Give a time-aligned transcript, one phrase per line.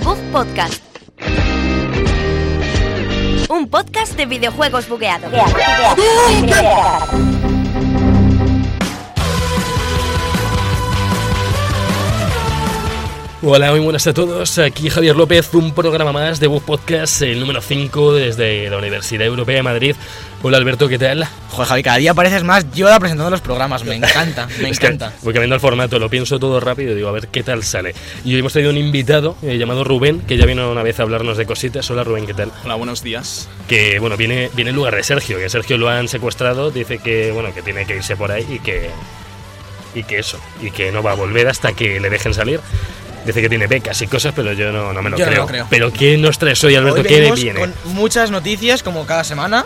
[0.00, 0.82] The Bug Podcast.
[3.50, 5.30] Un podcast de videojuegos bugueados.
[13.42, 14.58] Hola, muy buenas a todos.
[14.58, 19.26] Aquí Javier López, un programa más de Bug Podcast, el número 5 desde la Universidad
[19.26, 19.96] Europea de Madrid.
[20.42, 21.26] Hola Alberto, ¿qué tal?
[21.48, 23.82] Joder, Javi, cada día pareces más Yoda presentando los programas.
[23.84, 25.14] Me encanta, me Es que encanta.
[25.22, 27.94] voy cambiando el formato, lo pienso todo rápido y digo, a ver qué tal sale.
[28.26, 31.04] Y hoy hemos traído un invitado eh, llamado Rubén, que ya vino una vez a
[31.04, 31.90] hablarnos de cositas.
[31.90, 32.52] Hola Rubén, ¿qué tal?
[32.64, 33.48] Hola, buenos días.
[33.66, 37.32] Que bueno, viene, viene en lugar de Sergio, que Sergio lo han secuestrado, dice que
[37.32, 38.90] bueno, que tiene que irse por ahí y que.
[39.92, 42.60] Y que eso, y que no va a volver hasta que le dejen salir.
[43.24, 45.42] Dice que tiene becas y cosas, pero yo no, no me lo, Yo no creo.
[45.42, 45.66] lo creo.
[45.68, 47.00] Pero ¿qué nos traes hoy, Alberto?
[47.00, 47.60] Hoy ¿Qué viene?
[47.60, 49.64] con muchas noticias, como cada semana.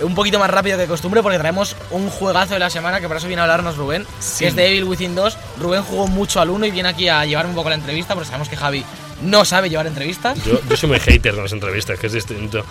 [0.00, 3.08] Un poquito más rápido que de costumbre porque traemos un juegazo de la semana que
[3.08, 4.38] por eso viene a hablarnos Rubén, Sí.
[4.44, 5.36] que es de Evil Within 2.
[5.60, 8.28] Rubén jugó mucho al 1 y viene aquí a llevarme un poco la entrevista porque
[8.28, 8.84] sabemos que Javi
[9.22, 10.38] no sabe llevar entrevistas.
[10.44, 12.64] Yo, yo soy muy hater con las entrevistas, que es distinto.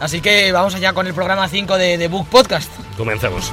[0.00, 2.68] Así que vamos allá con el programa 5 de The Book Podcast.
[2.96, 3.52] Comenzamos.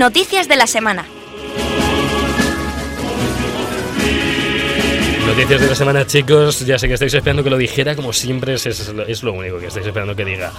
[0.00, 1.04] Noticias de la semana.
[5.26, 6.60] Noticias de la semana, chicos.
[6.64, 9.66] Ya sé que estáis esperando que lo dijera, como siempre, es, es lo- único que
[9.66, 10.52] estáis esperando que diga.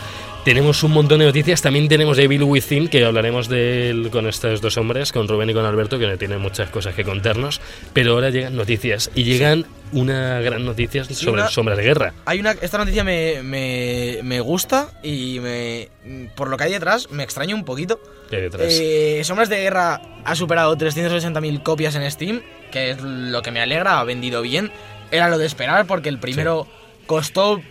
[0.44, 1.62] Tenemos un montón de noticias.
[1.62, 5.54] También tenemos Evil Within, que hablaremos de él con estos dos hombres, con Rubén y
[5.54, 7.62] con Alberto, que tienen muchas cosas que contarnos.
[7.94, 9.12] Pero ahora llegan noticias.
[9.14, 12.14] Y llegan una gran noticia sobre una- Sombras de Guerra.
[12.26, 15.90] Hay una, esta noticia me, me, me gusta y me,
[16.36, 18.00] por lo que hay detrás me extraña un poquito.
[18.32, 18.66] Hay detrás.
[18.72, 22.42] Eh, Sombras de Guerra ha superado 380.000 copias en Steam,
[22.72, 24.72] que es lo que me alegra, ha vendido bien.
[25.12, 26.66] Era lo de esperar porque el primero
[27.06, 27.62] costó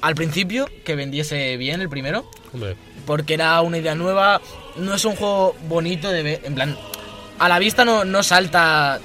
[0.00, 2.76] al principio que vendiese bien el primero, Hombre,
[3.06, 4.40] porque era una idea nueva,
[4.76, 6.76] no es un juego bonito de ver, en plan,
[7.38, 9.00] a la vista no, no salta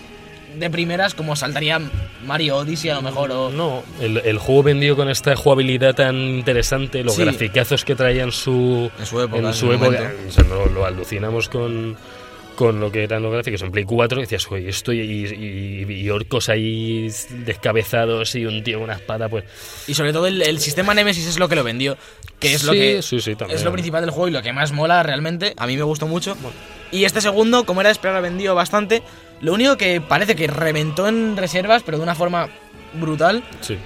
[0.55, 1.81] de primeras como saltaría
[2.25, 3.49] Mario Odyssey a lo mejor o...
[3.49, 7.23] no, el, el juego vendido con esta jugabilidad tan interesante, los Sí.
[7.23, 10.27] graficazos que traían su, En su época, en en su el época, momento.
[10.27, 11.97] o sea, no, lo alucinamos con,
[12.55, 15.91] con lo que eran los gráficos en Play 4 y decías, oye, esto y, y-
[15.91, 17.09] y orcos ahí
[17.45, 19.43] descabezados y un tío con una espada, pues
[19.87, 21.97] Y sobre todo el, el sistema Nemesis es lo que lo vendió,
[22.39, 23.57] que es lo Sí, que sí, sí, también.
[23.57, 25.53] es lo principal del juego y lo que más mola realmente.
[25.57, 26.35] A mí me gustó mucho.
[26.91, 29.01] Y este segundo, como era de esperar, ha vendido bastante.
[29.41, 32.49] Lo único que parece que reventó en reservas, pero de una forma
[32.93, 33.43] brutal.
[33.61, 33.77] sí.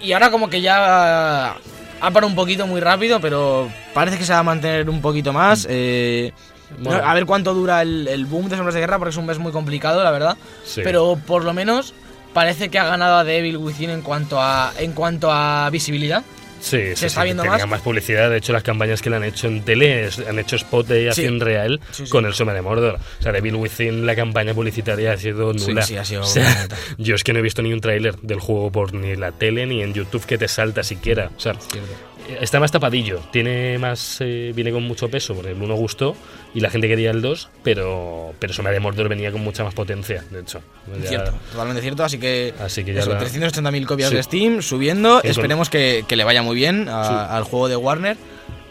[0.00, 4.32] Y ahora como que ya ha parado un poquito muy rápido, pero parece que se
[4.34, 5.66] va a mantener un poquito más.
[5.70, 6.55] eh, Bueno.
[6.78, 9.26] No- a ver cuánto dura el, el boom de Sombras de Guerra, porque es un
[9.26, 10.36] mes muy complicado, la verdad.
[10.64, 10.80] Sí.
[10.84, 11.94] Pero por lo menos
[12.32, 16.22] parece que ha ganado a Devil Within en cuanto a, en cuanto a visibilidad.
[16.58, 17.68] Sí, sí, se está sí, viendo tenía más.
[17.68, 18.30] más publicidad.
[18.30, 21.08] De hecho, las campañas que le han hecho en tele han hecho spot de Sí.
[21.20, 22.10] acción real Sí, sí.
[22.10, 22.98] con el Sombra de Mordor.
[23.20, 25.82] O sea, Devil Within, la campaña publicitaria ha sido Sí, nula.
[25.82, 26.66] sí, ha sido O sea,
[26.98, 29.66] yo es que no he visto ni un tráiler del juego por ni la tele
[29.66, 31.30] ni en YouTube que te salta siquiera.
[31.36, 31.52] O sea,
[32.40, 33.20] está más tapadillo.
[33.32, 36.16] Tiene más, eh, viene con mucho peso porque el 1 gustó
[36.54, 39.74] y la gente quería el 2, pero, pero Sombra de Mordor venía con mucha más
[39.74, 40.60] potencia, de hecho.
[41.02, 42.04] Ya- Cierto, totalmente cierto.
[42.04, 44.16] Así que, Así que ya eso, la- 380.000 copias Sí.
[44.16, 45.22] de Steam subiendo.
[45.22, 47.34] Esperemos que, que le vaya muy bien a- Sí.
[47.36, 48.16] al juego de Warner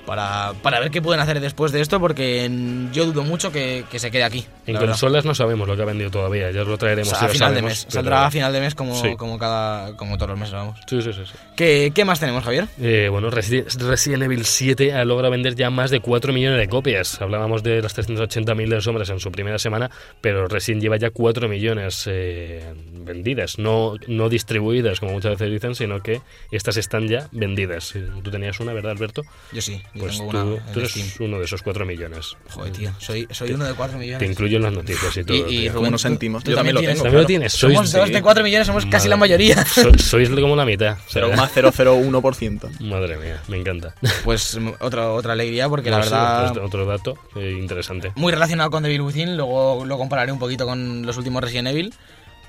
[0.05, 3.85] para, para ver qué pueden hacer después de esto, porque en- yo dudo mucho que,
[3.91, 4.45] que se quede aquí.
[4.67, 4.89] En verdad.
[4.89, 7.09] consolas no sabemos lo que ha vendido todavía, ya lo O traeremos.
[7.09, 7.83] sea, si a final de mes.
[7.85, 9.15] pero- Saldrá a final de mes como, Sí.
[9.15, 10.79] como, cada, como todos los meses, vamos.
[10.87, 11.21] Sí, sí, sí.
[11.25, 11.33] sí.
[11.55, 12.67] ¿Qué, qué más tenemos, Javier?
[12.79, 16.67] Eh, bueno, Resi- Resident Evil 7 ha logrado vender ya más de 4 millones de
[16.67, 17.21] copias.
[17.21, 19.89] Hablábamos de las 380.000 de los hombres en su primera semana,
[20.21, 22.63] pero Resident lleva ya 4 millones eh,
[22.93, 23.57] vendidas.
[23.59, 26.21] No, no distribuidas, como muchas veces dicen, sino que
[26.51, 27.93] estas están ya vendidas.
[28.23, 29.21] Tú tenías una, ¿verdad, Alberto?
[29.51, 31.07] Yo sí, yo Pues tengo tú, una tú eres Steam.
[31.21, 32.35] uno de esos 4 millones.
[32.51, 34.19] Joder, tío, soy, soy uno de 4 millones.
[34.19, 35.35] Te incluyo en las noticias y todo.
[35.37, 35.73] Y, y tío.
[35.73, 36.43] Rubén, nos tú- sentimos?
[36.43, 36.95] tú Yo también lo tienes.
[36.97, 37.27] tengo, ¿También lo claro.
[37.27, 37.53] tienes?
[37.53, 39.65] Sois, Somos dos de 4 millones, somos casi la mayoría.
[39.65, 40.97] So- sois como la mitad.
[41.07, 42.69] o sea, 0,001%.
[42.81, 43.95] Madre mía, me encanta.
[44.23, 46.51] Pues mm, otra, otra alegría, porque No, la sí, verdad.
[46.51, 48.11] otro, otro dato eh, interesante.
[48.15, 51.93] muy relacionado con Devil Within, luego lo compararé un poquito con los últimos Resident Evil,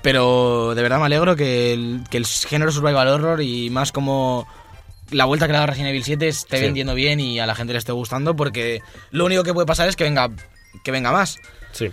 [0.01, 4.47] pero de verdad me alegro que el, que el género survival horror y más como
[5.11, 6.63] la vuelta que le ha dado Resident Evil 7 esté Sí.
[6.63, 8.81] vendiendo bien y a la gente le esté gustando, porque
[9.11, 10.29] lo único que puede pasar es que venga,
[10.83, 11.37] que venga más.
[11.71, 11.89] Sí.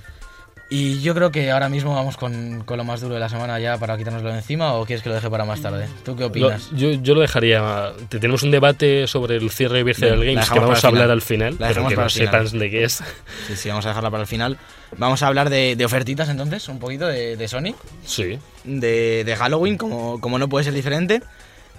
[0.70, 3.60] Y yo creo que ahora mismo vamos con, con lo más duro de la semana
[3.60, 5.86] ya para quitárnoslo de encima o quieres que lo deje para más tarde.
[6.04, 6.70] ¿Tú qué Lo- opinas?
[6.72, 7.92] yo, yo lo dejaría.
[8.08, 11.10] te- Tenemos un debate sobre el cierre de Virtual la Games que vamos a hablar
[11.10, 13.02] al final, La pero que no sepan de qué es.
[13.46, 14.58] Sí, sí, vamos a dejarla para el final.
[14.96, 17.76] Vamos a hablar de, de ofertitas entonces, un poquito de, de Sonic,
[18.06, 18.38] Sí.
[18.64, 21.20] de, de Halloween, como, como no puede ser diferente.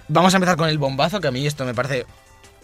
[0.08, 2.06] Vamos a empezar con el bombazo, que a mí esto me parece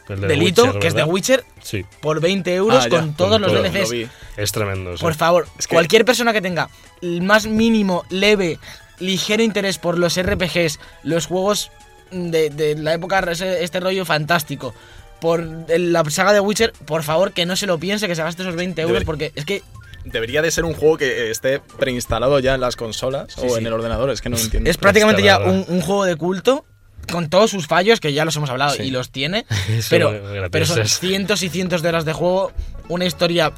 [0.09, 1.05] el de delito, Witcher, que es de.
[1.05, 4.11] Witcher, Sí, por 20 euros Ah, ya, con todos los todo, DLCs.
[4.37, 4.97] es tremendo.
[4.97, 5.03] sí.
[5.03, 6.69] Por favor, Es que- cualquier persona que tenga
[7.01, 8.59] el más mínimo, leve,
[8.99, 11.71] ligero interés por los RPGs, los juegos
[12.11, 14.75] de, de la época, ese- este rollo fantástico,
[15.21, 18.43] por la saga de Witcher, por favor que no se lo piense, que se gaste
[18.43, 19.63] esos 20 euros, Debería- porque es que
[20.05, 23.61] Debería de ser un juego que esté preinstalado ya en las consolas o sí.
[23.61, 24.69] en el ordenador, es que no lo entiendo.
[24.69, 26.65] es prácticamente ya un juego de culto.
[27.11, 28.85] Con todos sus fallos, que ya los hemos hablado Sí.
[28.85, 29.45] y los tiene,
[29.91, 30.13] pero,
[30.51, 32.53] pero son cientos y cientos de horas de juego,
[32.89, 33.53] una historia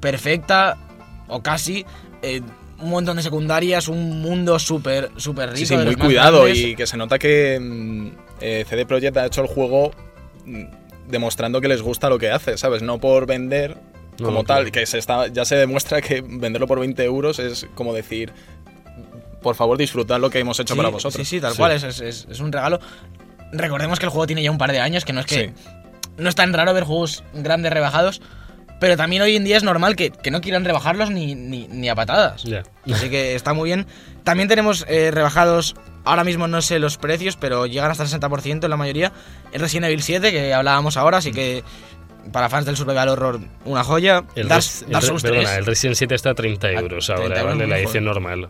[0.00, 0.76] perfecta,
[1.28, 1.84] o casi,
[2.22, 2.40] eh,
[2.78, 5.58] un montón de secundarias, un mundo súper súper rico.
[5.58, 6.58] Sí, sí, muy cuidado grandes.
[6.64, 8.08] y que se nota que mm,
[8.40, 9.90] eh, CD Projekt ha hecho el juego
[10.46, 10.64] mm,
[11.08, 12.82] demostrando que les gusta lo que hace, ¿sabes?
[12.82, 13.76] No por vender
[14.18, 14.72] No, como no, tal, claro.
[14.72, 18.32] que se está, ya se demuestra que venderlo por 20 euros es como decir,
[19.42, 21.14] por favor disfrutad lo que hemos hecho Sí, para vosotros.
[21.26, 21.58] Sí, sí, tal Sí.
[21.58, 22.80] cual, es, es- es- un regalo.
[23.52, 25.64] Recordemos que el juego tiene ya un par de años, que no es que Sí.
[26.18, 28.20] no es tan raro ver juegos grandes rebajados,
[28.78, 31.88] pero también hoy en día es normal que, que no quieran rebajarlos ni, ni, ni
[31.88, 32.44] a patadas.
[32.44, 32.62] Ya.
[32.92, 33.86] Así que está muy bien.
[34.24, 38.64] También tenemos eh, rebajados, ahora mismo no sé los precios, pero llegan hasta el 60%
[38.64, 39.12] en la mayoría.
[39.52, 41.62] El Resident Evil 7, que hablábamos ahora, así que
[42.32, 44.24] para fans del survival horror, una joya.
[44.34, 45.58] El, Dark, el Dark Souls perdona, 3.
[45.58, 47.66] el Resident 7 está a 30 euros 30 ahora, euros, ¿vale?
[47.66, 48.48] La edición normal.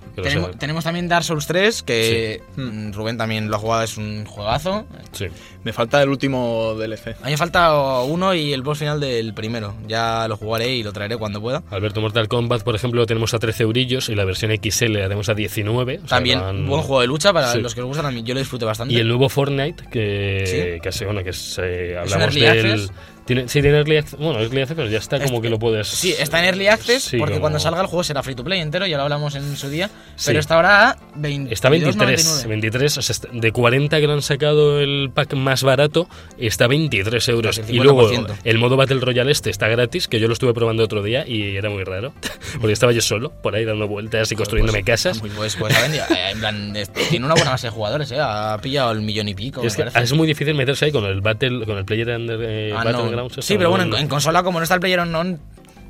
[0.58, 2.60] Tenemos, también Dark Souls 3, que Sí.
[2.60, 4.86] mm, Rubén también lo ha jugado, es un juegazo.
[5.12, 5.26] Sí.
[5.64, 7.08] Me falta el último DLC.
[7.20, 9.74] A mí me falta uno y el boss final del primero.
[9.86, 11.62] Ya lo jugaré y lo traeré cuando pueda.
[11.70, 15.04] Alberto Mortal Kombat, por ejemplo, lo tenemos a 13 eurillos y la versión XL la
[15.04, 15.96] tenemos a 19.
[15.96, 17.60] o sea, También van- buen juego de lucha para Sí.
[17.60, 18.06] los que os gustan.
[18.06, 18.94] A mí yo lo disfruté bastante.
[18.94, 20.44] Y el nuevo Fortnite, que,
[20.76, 20.80] Sí.
[20.82, 22.90] que se- bueno, que se, hablamos del...
[23.30, 24.18] Tiene, sí, tiene early access.
[24.18, 25.86] Bueno, early access, pero ya está como Este- que lo puedes...
[25.86, 28.42] Sí, está en Early Access Sí, porque como- cuando salga el juego será free to
[28.42, 29.88] play entero, ya lo hablamos en su día.
[30.16, 30.24] Sí.
[30.26, 32.48] Pero está ahora a 22, Está 23, 99.
[32.48, 37.28] 23, o sea, de 40 que lo han sacado el pack más barato, está 23
[37.28, 37.60] euros.
[37.68, 38.34] Y luego 50%.
[38.42, 41.54] el modo Battle Royale este está gratis, que yo lo estuve probando otro día y
[41.56, 42.12] era muy raro,
[42.60, 45.20] porque estaba yo solo, por ahí dando vueltas y construyéndome casas.
[45.20, 46.74] Pues, pues, pues vendido- eh, en plan,
[47.08, 48.18] tiene una buena base de jugadores, ¿eh?
[48.20, 49.62] Ha pillado el millón y pico.
[49.62, 50.04] Es, me que parece.
[50.12, 53.19] es muy difícil meterse ahí con el Battle, con el Player Under, eh, Ah, no.
[53.40, 55.00] Sí, pero bueno, no- en, en consola, como no está el Player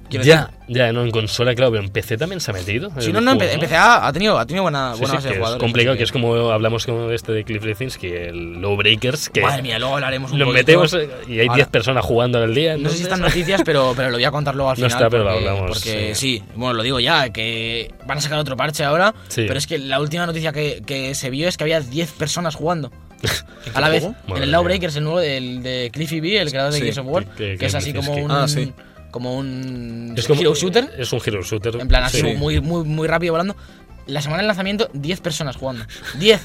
[0.09, 2.91] quiero Ya, ya, no, en consola, claro, pero en PC también se ha metido.
[2.99, 3.45] Si no, no, juego,
[3.77, 5.61] a, ha tenido, ha tenido buena, Sí, buena sí, base de es jugadores.
[5.63, 9.63] complicado, así que es como hablamos de este de Cliff Lezinski, el Lowbreakers, que Madre
[9.63, 10.59] mía, luego hablaremos un lo poquito.
[10.59, 12.77] metemos eh, y hay Ahora- 10 personas jugando al día.
[12.77, 14.91] No sé si están noticias, pero, pero lo voy a contar luego al No final.
[14.91, 16.39] está, pero lo porque, hablamos, Porque sí.
[16.39, 16.43] sí.
[16.57, 19.15] bueno, lo digo ya, que van a sacar otro parche ahora.
[19.35, 22.57] Pero es que la última noticia que, que se vio es que había 10 personas
[22.57, 22.91] jugando.
[23.75, 24.17] A la vez, juego?
[24.25, 24.53] en Madre el mía.
[24.59, 27.53] Lawbreakers, el nuevo del, de Cliffy B, el creador de Sí, Gears of War, que-
[27.53, 28.73] que, que es así como que- un, Ah, sí.
[29.11, 30.91] como un Es como- hero shooter.
[30.99, 31.77] Es un hero shooter.
[31.81, 32.35] En plan, así sí.
[32.35, 33.57] muy, muy, muy rápido volando.
[34.07, 35.85] La semana del lanzamiento, 10 personas jugando.
[36.19, 36.41] 10.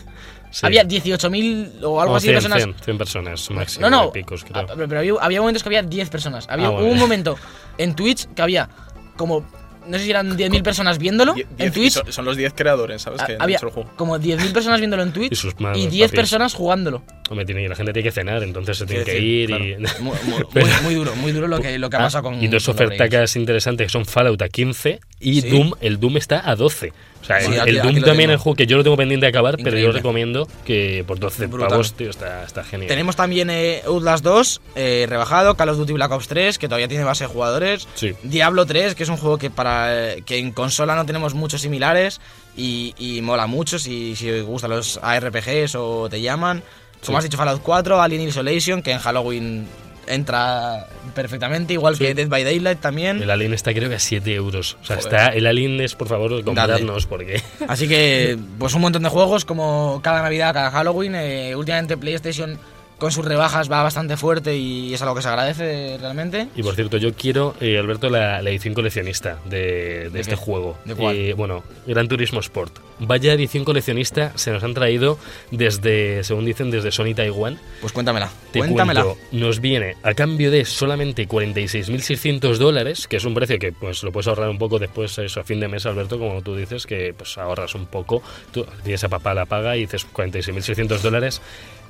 [0.51, 0.65] Sí.
[0.65, 2.63] Había 18.000 o algo No, así de 100, personas.
[2.63, 3.89] 100, 100 personas máximo.
[3.89, 4.11] No, no.
[4.11, 4.65] picos, creo.
[4.69, 6.45] Ah, Pero, había, había momentos que había 10 personas.
[6.49, 6.91] Había Ah, vale.
[6.91, 7.35] un momento
[7.77, 8.69] en Twitch que había
[9.17, 9.45] como.
[9.87, 11.93] No sé si eran 10.000 personas viéndolo Die- en Twitch.
[11.93, 13.21] son, son los 10 creadores, ¿sabes?
[13.21, 13.89] Ah, Que había hecho el juego.
[13.95, 16.19] como 10.000 personas viéndolo en Twitch Y sus manos, y 10 papis.
[16.21, 17.03] personas jugándolo.
[17.29, 19.49] Hombre, tiene, y la gente tiene que cenar, entonces se tiene Quiero que ir.
[19.49, 19.75] decir, y...
[19.83, 22.03] claro, Muy, muy- Pero- muy- muy duro, muy duro lo que, lo que ha Ah,
[22.03, 22.43] pasado con.
[22.43, 25.49] y dos ofertacas interesantes que son Fallout a 15 y Sí.
[25.49, 26.93] Doom, el Doom está a 12.
[27.25, 28.95] O sea, Sí, el, aquí- el Doom también es el juego que yo lo tengo
[28.97, 31.69] pendiente de acabar, pero yo recomiendo que por 12 Brutal.
[31.69, 32.87] pavos, tío, está, está genial.
[32.87, 36.87] Tenemos también eh, Outlast 2 eh, rebajado, Call of Duty Black Ops 3, que todavía
[36.87, 37.87] tiene base de jugadores.
[37.95, 38.13] Sí.
[38.21, 41.61] Diablo 3, que es un juego que para eh, que en consola no tenemos muchos
[41.61, 42.21] similares
[42.55, 46.61] y, y mola mucho si, si os gustan los ARPGs o te llaman.
[47.03, 47.19] Como Sí.
[47.19, 49.67] has dicho, Fallout 4, Alien Isolation, que en Halloween
[50.07, 53.21] entra perfectamente, igual que Dead by Daylight también.
[53.21, 54.77] El Alien está creo que a 7 euros.
[54.81, 55.13] O sea, Joder.
[55.13, 57.41] está, el Alien es, por favor, comprarnos porque...
[57.67, 61.15] Así que, pues un montón de juegos, como cada Navidad, cada Halloween.
[61.15, 62.57] eh, últimamente PlayStation
[63.05, 66.47] con sus rebajas va bastante fuerte y es algo que se agradece realmente.
[66.55, 70.31] Y por cierto, yo quiero, eh, Alberto, la, la edición coleccionista de, de ¿De este
[70.31, 70.37] qué?
[70.37, 70.75] juego.
[70.85, 71.15] ¿De cuál?
[71.15, 72.79] Eh, bueno, Gran Turismo Sport.
[72.97, 75.19] Vaya edición coleccionista se nos han traído
[75.51, 77.59] desde, según dicen, desde Sony Taiwán.
[77.79, 79.03] Pues cuéntamela, Te cuéntamela.
[79.03, 84.01] cuento, nos viene a cambio de solamente 46.600 dólares, que es un precio que pues
[84.01, 86.87] lo puedes ahorrar un poco después, eso, a fin de mes, Alberto, como tú dices,
[86.87, 88.23] que pues ahorras un poco.
[88.51, 91.41] Tú tienes a papá la paga y dices 46.600 dólares.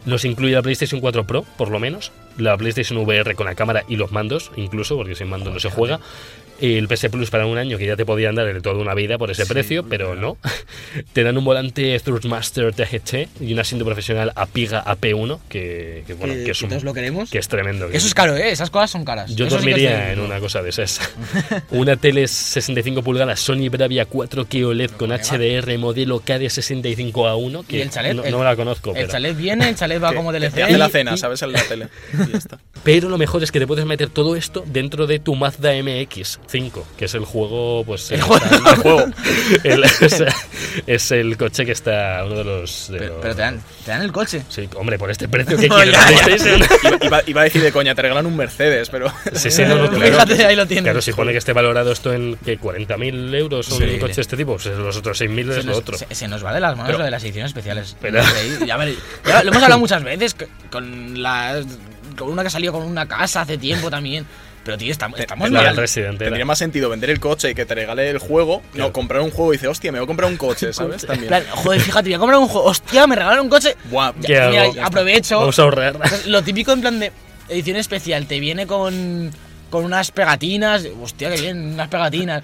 [0.06, 2.12] Nos incluye la PlayStation 4 Pro, por lo menos.
[2.38, 5.70] la PlayStation VR con la cámara y los mandos, incluso, porque sin mando no se
[5.70, 6.00] juega.
[6.62, 9.18] El PS Plus para un año que ya te podían dar de toda una vida
[9.18, 10.38] por ese precio, pero no.
[11.14, 16.34] te dan un volante Thrustmaster TGT y un asiento profesional Apiga AP1, que, que, bueno,
[16.34, 17.30] Que- que es que un- lo queremos.
[17.30, 17.88] que es tremendo.
[17.92, 18.52] Eso es caro, ¿eh?
[18.52, 19.36] Esas cosas son caras.
[19.36, 21.00] Yo Eso sí que dormiría estoy- en una cosa de esas.
[21.72, 27.90] una tele 65 pulgadas Sony Bravia 4K OLED con HDR modelo KD65A1, que ¿Y el
[27.90, 28.16] chalet?
[28.16, 30.32] no, El- no me la conozco, El pero, chalet viene, el chalet va Que- como
[30.32, 30.54] que DLC.
[30.56, 31.42] te hace la y- cena, y- ¿sabes?
[31.42, 31.88] En la tele.
[32.14, 32.60] Y ya está.
[32.84, 35.74] pero lo mejor es que te puedes meter todo esto dentro de tu Mazda
[36.48, 38.46] MX5, que es el juego, pues El eh, juego.
[38.46, 39.06] está- El juego.
[39.64, 40.36] el- sea,
[40.88, 43.92] es el coche que está uno de los, de Pero, los- pero te, dan, te
[43.92, 44.44] dan el coche.
[44.50, 46.24] Sí, hombre, por este precio que No, quieres ya, ya.
[46.26, 47.00] PlayStation?
[47.02, 49.12] Iba, iba- a decir de coña, te regalan un Mercedes, pero.
[49.34, 50.06] Sí, sí, no, no, claro.
[50.26, 50.84] Fíjate, ahí lo tienes.
[50.86, 53.98] Claro, si pone que esté valorado esto en que 40.000 euros un Sí.
[54.00, 55.98] coche de este tipo, pues los otros 6.000 se es lo nos, otro.
[55.98, 57.96] se- se nos va de las manos Pero- lo de las ediciones especiales.
[58.02, 58.22] Pero-.
[58.66, 60.36] Ya ver- ya lo hemos hablado muchas veces
[60.72, 61.62] con la
[62.18, 64.26] con una que salió con una casa hace tiempo también.
[64.66, 65.68] Pero tío, estamos, estamos La mal.
[65.68, 66.26] del Resident era.
[66.26, 68.88] Tendría más sentido vender el coche y que te regale el juego, Claro.
[68.90, 71.04] no comprar un juego y dice, hostia, me voy a comprar un coche, ¿sabes?
[71.04, 71.28] En También.
[71.28, 72.68] plan, joder, fíjate, voy a comprar un juego.
[72.68, 73.76] Hostia, me regalaron un coche.
[73.92, 74.50] Buah, Ya,
[74.84, 75.40] aprovecho.
[75.40, 75.98] Vamos a ahorrar.
[76.26, 77.12] Lo típico en plan de
[77.48, 79.32] edición especial, te viene con,
[79.70, 80.84] con unas pegatinas.
[81.02, 82.42] Hostia, que bien, unas pegatinas.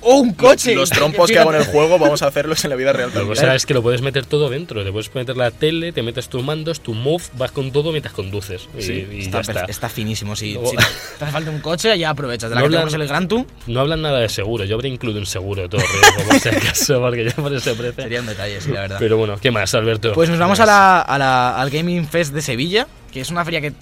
[0.00, 0.74] ¡Oh, un coche!
[0.74, 3.28] Los trompos que hago en el juego vamos a hacerlos en la vida real también.
[3.34, 4.84] cosa es que lo puedes meter todo dentro.
[4.84, 8.14] Te puedes meter la tele, te metes tus mandos, tu move, vas con todo mientras
[8.14, 8.68] conduces.
[8.78, 9.64] Y, Sí, y Está, ya está.
[9.64, 10.54] está finísimo, sí.
[10.54, 10.76] Luego- Si
[11.18, 12.50] te hace falta un coche, ya aprovechas.
[12.50, 14.64] De la No que hablan- el Gran Tour, No hablan nada de seguro.
[14.64, 17.74] Yo habría incluido un seguro de todo riesgo, por si acaso, porque ya por ese
[17.74, 18.02] precio.
[18.02, 18.96] sería un detalle, sí, la verdad.
[19.00, 20.12] Pero bueno, ¿qué más, Alberto?
[20.12, 23.44] Pues nos vamos a la, a la- al Gaming Fest de Sevilla, que es una
[23.44, 23.72] feria que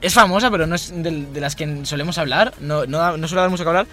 [0.00, 2.52] es famosa, pero no es de, de las que solemos hablar.
[2.60, 3.86] No, no, no suele dar mucho que hablar.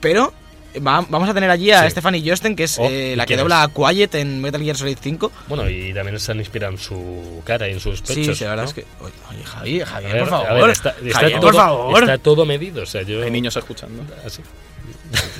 [0.00, 0.34] Pero
[0.80, 1.90] va- vamos a tener allí a Sí.
[1.90, 4.76] Stephanie Josten, que es Oh, eh, ¿y la que dobla a Quiet en Metal Gear
[4.76, 5.30] Solid 5.
[5.48, 8.38] Bueno, y también se han inspirado en su cara y en sus Sí, pechos.
[8.38, 8.68] sí, la verdad ¿no?
[8.68, 8.84] es que.
[9.00, 9.44] Oye,
[9.84, 10.60] Javier, ver, por favor.
[10.62, 12.02] ver, está, está Javier, todo, por favor.
[12.02, 12.82] está todo medido.
[12.82, 13.22] O sea, yo.
[13.22, 14.02] Hay niños escuchando.
[14.26, 14.42] Así.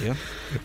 [0.02, 0.14] Tío.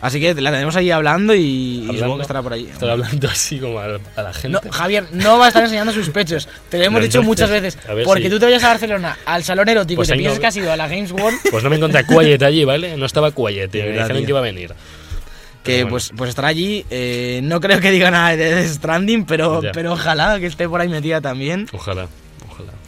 [0.00, 2.16] Así que la tenemos ahí hablando y, y supongo Hablando.
[2.16, 2.66] que estará por ahí.
[2.66, 3.86] Estar hablando así como a,
[4.16, 4.60] a la gente.
[4.64, 6.48] No, Javier, no va a estar enseñando sus pechos.
[6.68, 7.76] Te lo hemos dicho muchas veces.
[7.88, 10.36] a Porque si- tú te vayas a Barcelona al salón erótico Pues y te piensas
[10.38, 11.38] no- que has ido a la Games World.
[11.50, 12.96] Pues no me encontré Quiet allí, ¿vale?
[12.96, 13.74] No estaba Quiet.
[13.74, 14.26] Y me dijeron tío.
[14.26, 14.72] que iba a venir.
[15.64, 15.90] Que bueno.
[15.90, 16.84] pues, pues estará allí.
[16.88, 19.72] eh, no creo que diga nada de Stranding, pero, Ya.
[19.72, 21.66] pero ojalá que esté por ahí metida también.
[21.72, 22.06] Ojalá.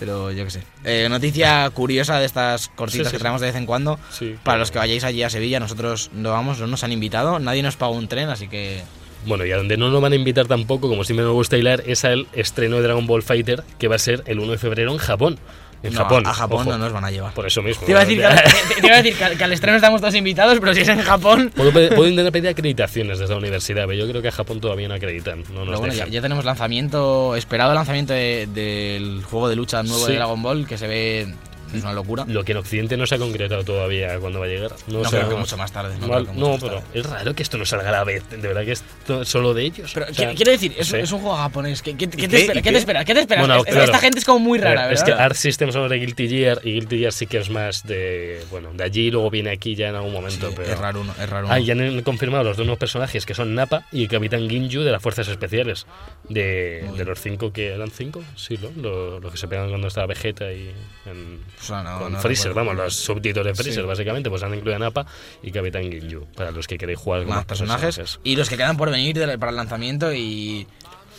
[0.03, 0.63] Pero yo qué sé.
[0.83, 4.01] Eh, noticia curiosa de estas cortitas Sí, sí, que traemos de vez en cuando.
[4.11, 7.39] Sí, Para los que vayáis allí a Sevilla, nosotros no vamos, no nos han invitado.
[7.39, 8.83] Nadie nos pagó un tren, así que.
[9.27, 11.85] Bueno, y a donde no nos van a invitar tampoco, como siempre me gusta hilar,
[11.87, 14.91] es al estreno de Dragon Ball Fighter, que va a ser el 1 de febrero
[14.91, 15.39] en Japón.
[15.83, 16.27] En no, Japón.
[16.27, 16.71] A Japón ojo.
[16.71, 17.33] no nos van a llevar.
[17.35, 17.85] Por eso mismo.
[17.85, 18.35] Te iba a decir, que, ¿no?
[18.35, 20.81] te- te iba a decir que al- que al estreno estamos todos invitados, pero si
[20.83, 21.53] es en Japón.
[21.55, 24.95] Puedo, intentar pedir acreditaciones desde la universidad, pero yo creo que a Japón todavía no
[24.95, 25.41] acreditan.
[25.41, 30.07] No Pero nos bueno, ya, tenemos lanzamiento, esperado lanzamiento de- del juego de lucha nuevo
[30.07, 30.13] Sí.
[30.13, 31.35] de Dragon Ball, que se ve.
[31.75, 32.25] Es una locura.
[32.27, 34.73] Lo que en Occidente no se ha concretado todavía cuando va a llegar.
[34.89, 35.95] No, No creo que mucho más tarde.
[36.01, 36.83] No, Mal- pero tarde.
[36.95, 38.29] es raro que esto no salga a la vez.
[38.31, 38.85] De verdad que es
[39.29, 39.91] solo de ellos.
[39.95, 40.97] Pero O sea, quiero decir, es, sí.
[40.97, 41.83] es un juego japonés.
[41.83, 42.61] ¿Qué, qué- qué ¿Y te espera?
[42.61, 43.05] ¿Y ¿Qué te esperas?
[43.05, 43.47] ¿Qué te esperas?
[43.47, 43.95] Bueno, Esta- claro.
[43.99, 45.17] Gente es como muy ver, rara, Es ¿verdad?
[45.17, 48.43] que Art System son de Guilty Gear y Guilty Gear sí que es más de.
[48.51, 50.49] Bueno, de allí y luego viene aquí ya en algún momento.
[50.49, 50.73] Sí, pero...
[50.73, 51.47] Es raro, uno, es raro.
[51.51, 51.65] Ah, uno.
[51.65, 54.91] y han confirmado los dos nuevos personajes que son Nappa y el Capitán Ginju de
[54.93, 55.87] las Fuerzas Especiales.
[56.29, 58.71] De, los cinco que eran cinco, sí, ¿no?
[58.81, 60.71] Los, los que se pegan cuando estaba Vegeta y.
[61.07, 63.89] En, O sea, no- con no Freezer, vamos, los subtítulos de Freezer, Sí.
[63.89, 65.07] básicamente, pues han incluido a Nappa
[65.43, 68.19] y Capitán Ginju, para los que queréis jugar con Más personajes.
[68.25, 70.67] Y los que quedan por venir de- para el lanzamiento y.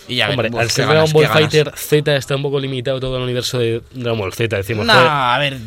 [0.06, 1.28] Y ya Hombre, al ser Dragon Ball.
[1.28, 4.86] Fighter Z está un poco limitado todo el universo de Dragon Ball Z, decimos.
[4.86, 5.58] No, a ver,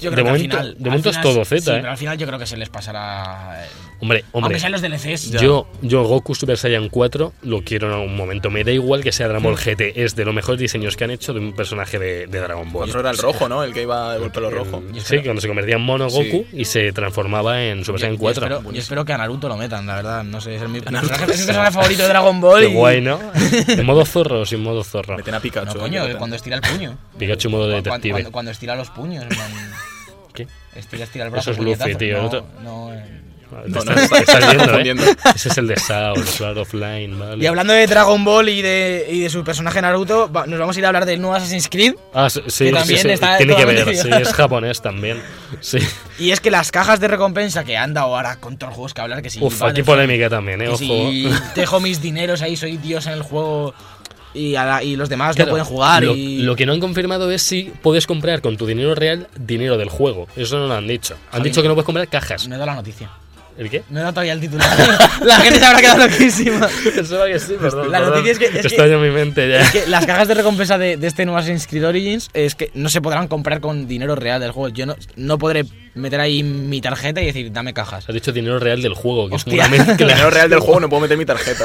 [0.00, 0.74] yo creo De que momento- al final.
[0.74, 1.72] de al momento es todo Z, sí, ¿eh?
[1.80, 3.66] pero al final yo creo que se les pasará.
[3.96, 4.46] Eh, hombre, hombre.
[4.56, 5.30] Aunque sean los DLCs.
[5.32, 8.50] Yo, yo Goku Super Saiyan 4 lo quiero en algún momento.
[8.50, 9.92] Me da igual que sea Dragon Ball GT.
[10.04, 12.88] Es de los mejores diseños que han hecho de un personaje de, de Dragon Ball.
[12.88, 13.62] Otro era el rojo, ¿no?
[13.64, 14.82] El que iba de pelo rojo.
[14.94, 16.30] El- sí, cuando se convertía en mono Sí.
[16.30, 18.46] Goku y se transformaba en Super Saiyan Yo 4.
[18.46, 20.24] espero, yo espero que a Naruto lo metan, la verdad.
[20.24, 22.60] No sé, es el mi personaje, es favorito de Dragon Ball.
[22.62, 23.18] Qué y- guay, ¿no?
[23.68, 25.16] ¿En modo zorro o sin modo zorro?
[25.16, 25.66] Meten a Pikachu.
[25.66, 25.78] No, ¿eh?
[25.78, 26.96] coño, cuando estira el puño.
[27.18, 28.12] Pikachu modo Cuando, detective.
[28.12, 29.22] cuando- cuando estira los puños.
[29.22, 29.50] en plan,
[30.34, 30.46] ¿Qué?
[30.74, 31.50] Estira, estira el brazo.
[31.52, 33.04] Eso es Luffy, tío, No, no, eh.
[33.66, 35.16] No, estás- no, estás viendo, ¿eh?
[35.34, 37.42] Ese es el de Sao, el Sword of Line, ¿vale?
[37.42, 40.76] Y hablando de Dragon Ball y de, y de su personaje Naruto, va- nos vamos
[40.76, 41.94] a ir a hablar del nuevo Assassin's Creed.
[42.14, 45.22] Ah, sí, sí, que sí, también sí, está tiene que ver, sí, es japonés también.
[45.60, 45.78] Sí.
[46.18, 48.94] Y es que las cajas de recompensa que han dado ahora con todos los juegos
[48.94, 49.38] que hablar, que si.
[49.42, 50.68] Uf, aquí polémica también, ¿eh?
[50.68, 50.78] Ojo.
[50.78, 53.74] si dejo mis dineros ahí, soy dios en el juego
[54.32, 56.02] y, a la- y los demás Claro, no pueden jugar.
[56.04, 56.38] Lo, y...
[56.38, 59.88] lo que no han confirmado es si puedes comprar con tu dinero real dinero del
[59.90, 60.26] juego.
[60.36, 61.14] Eso no lo han dicho.
[61.32, 62.48] Han Javi, dicho que no puedes comprar cajas.
[62.48, 63.10] No he dado la noticia.
[63.58, 63.82] ¿El qué?
[63.88, 64.68] No he dado todavía el titular.
[65.24, 66.68] la gente se habrá quedado loquísima.
[66.94, 67.90] Pensaba que sí, perdón.
[67.90, 68.14] La perdón.
[68.14, 69.60] noticia es que- es que- Está en mi mente ya.
[69.62, 72.70] Es que las cajas de recompensa de, de este nuevo Assassin's Creed Origins es que
[72.74, 74.68] no se podrán comprar con dinero real del juego.
[74.74, 78.04] Yo no, no podré meter ahí mi tarjeta y decir, dame cajas.
[78.08, 79.64] Has dicho dinero real del juego, que Hostia.
[79.64, 81.64] es una dinero real del juego no puedo meter mi tarjeta.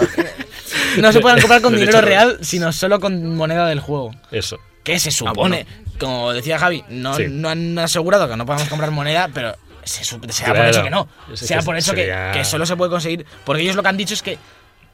[0.97, 4.11] No se podrán comprar con dinero real, sino solo con moneda del juego.
[4.31, 4.57] Eso.
[4.83, 5.65] Que se supone,
[5.99, 7.25] como decía Javi, no, Ah, Sí.
[7.29, 11.07] no han asegurado que no podamos comprar moneda, pero se, sea por hecho que no.
[11.33, 13.25] Sea que por hecho que, sería- que solo se puede conseguir.
[13.45, 14.37] Porque ellos lo que han dicho es que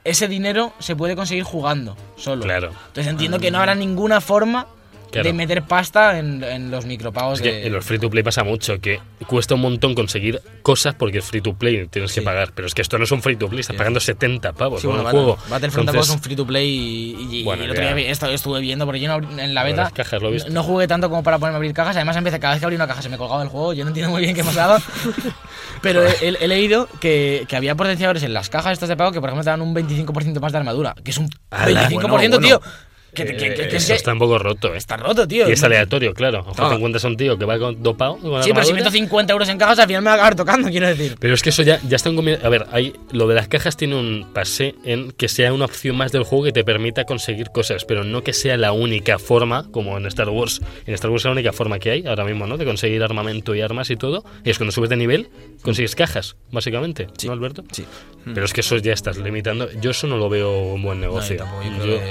[0.04, 2.44] ese dinero se puede conseguir jugando solo.
[2.44, 2.72] Claro.
[2.88, 4.68] Entonces entiendo que no habrá ninguna forma
[5.12, 5.28] Claro.
[5.28, 7.52] de meter pasta en, en los micropagos Es de.
[7.52, 11.20] que en los free to play pasa mucho, que cuesta un montón conseguir cosas porque
[11.20, 12.52] es free to play, tienes que pagar.
[12.54, 13.78] Pero es que esto no es un free to play, estás Sí.
[13.78, 15.38] pagando 70 pavos Sí, por bueno, un juego.
[15.50, 18.60] Battlefront Entonces, es un free to play y, y- y Bueno, el otro día estuve
[18.62, 20.50] viendo porque yo no en la beta las cajas, lo he visto.
[20.52, 21.96] no jugué tanto como para ponerme a abrir cajas.
[21.96, 23.74] Además, empecé cada vez que abrí una caja se me colgaba el juego.
[23.74, 24.82] Yo no entiendo muy bien qué pasaba.
[25.82, 29.30] Pero he, leído que, que había potenciadores en las cajas estas de pago que, por
[29.30, 30.96] ejemplo, te dan un 25% más de armadura.
[31.04, 31.88] Que es un ¡Hala!
[31.90, 32.60] 25%, Bueno, tío.
[32.60, 32.87] bueno.
[33.14, 34.78] Que- que- eh, que es eso que está un poco roto, ¿eh?
[34.78, 35.48] está roto, tío.
[35.50, 36.40] Y es aleatorio, claro.
[36.42, 36.70] Ojo, Claro.
[36.72, 38.18] te encuentras a un tío que va con dopado.
[38.18, 40.36] Con Sí, pero si meto 50 euros en cajas, al final me va a acabar
[40.36, 41.16] tocando, quiero decir.
[41.20, 43.78] Pero es que eso ya, ya está en A ver, hay, lo de las cajas
[43.78, 47.50] tiene un pase en que sea una opción más del juego que te permita conseguir
[47.52, 50.62] cosas, pero no que sea la única forma, como en Star Wars.
[50.86, 52.58] En Star Wars es la única forma que hay ahora mismo, ¿no?
[52.58, 54.24] De conseguir armamento y armas y todo.
[54.44, 55.30] Y es cuando subes de nivel,
[55.62, 57.08] consigues cajas, básicamente.
[57.26, 57.64] ¿No, Alberto?
[57.72, 57.86] Sí.
[58.26, 59.70] Pero es que eso ya estás limitando.
[59.80, 61.38] Yo eso no lo veo un buen negocio.
[61.38, 62.06] tampoco, yo Yo- creo que-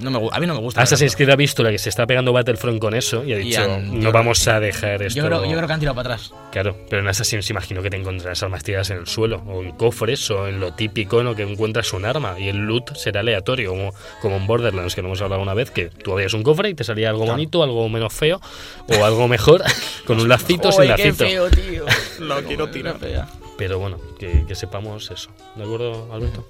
[0.00, 0.82] no me a mí no me gusta.
[0.82, 1.16] Assassin's.
[1.16, 3.62] Creed ha visto la que se está pegando Battlefront con eso y ha Y dicho,
[3.62, 5.18] han- no vamos a dejar esto.
[5.20, 6.32] Yo creo, yo creo que han tirado para atrás.
[6.52, 9.72] Claro, pero en Assassin's imagino que te encontrarás armas tiradas en el suelo, o en
[9.72, 13.20] cofres, o en lo típico en lo que encuentras un arma, y el loot será
[13.20, 13.92] aleatorio, como,
[14.22, 16.74] como en Borderlands, que lo hemos hablado una vez, que tú abrías un cofre y
[16.74, 18.40] te salía algo bonito, algo menos feo,
[18.88, 19.62] o algo mejor,
[20.06, 21.24] con un lacito sin Uy, qué lacito.
[21.26, 21.84] feo, tío.
[22.20, 22.98] Lo quiero tirar.
[22.98, 23.26] Fea.
[23.58, 25.30] Pero bueno, que, que sepamos eso.
[25.54, 26.46] ¿De acuerdo, Alberto?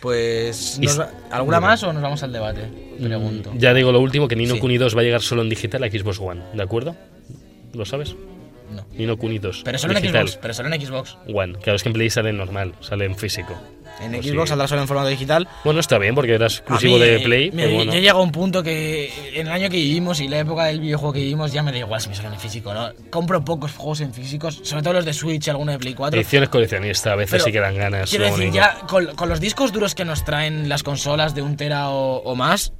[0.00, 1.00] Pues, Y ¿nos
[1.30, 2.68] ¿alguna más o nos vamos al debate?
[3.00, 3.52] Pregunto.
[3.56, 4.60] Ya digo lo último, que Nino Sí.
[4.60, 6.96] Kuni 2 va a llegar solo en digital a Xbox One, ¿de acuerdo?
[7.72, 8.14] ¿Lo sabes?
[8.74, 8.84] No.
[8.92, 9.62] Nino Kuni 2.
[9.64, 10.28] Pero solo en digital.
[10.28, 10.38] Xbox.
[10.42, 11.16] Pero solo en Xbox.
[11.32, 11.54] One.
[11.58, 13.54] Claro, es que en Play sale normal, sale en físico.
[14.00, 14.48] En Pues Xbox sí.
[14.48, 15.46] saldrá solo en formato digital.
[15.64, 17.50] Bueno, está bien porque era exclusivo mí, de Play.
[17.50, 17.92] yo- bueno.
[17.92, 20.80] Yo llego a un punto que en el año que vivimos y la época del
[20.80, 22.88] videojuego que vivimos ya me da igual si me salen en físico, ¿no?
[23.10, 26.18] Compro pocos juegos en físicos, sobre todo los de Switch y alguno de Play 4.
[26.18, 28.08] Ediciones coleccionistas, a veces Pero sí que dan ganas.
[28.10, 31.56] Quiero decir, ya con, con los discos duros que nos traen las consolas de un
[31.56, 32.72] tera o, o más,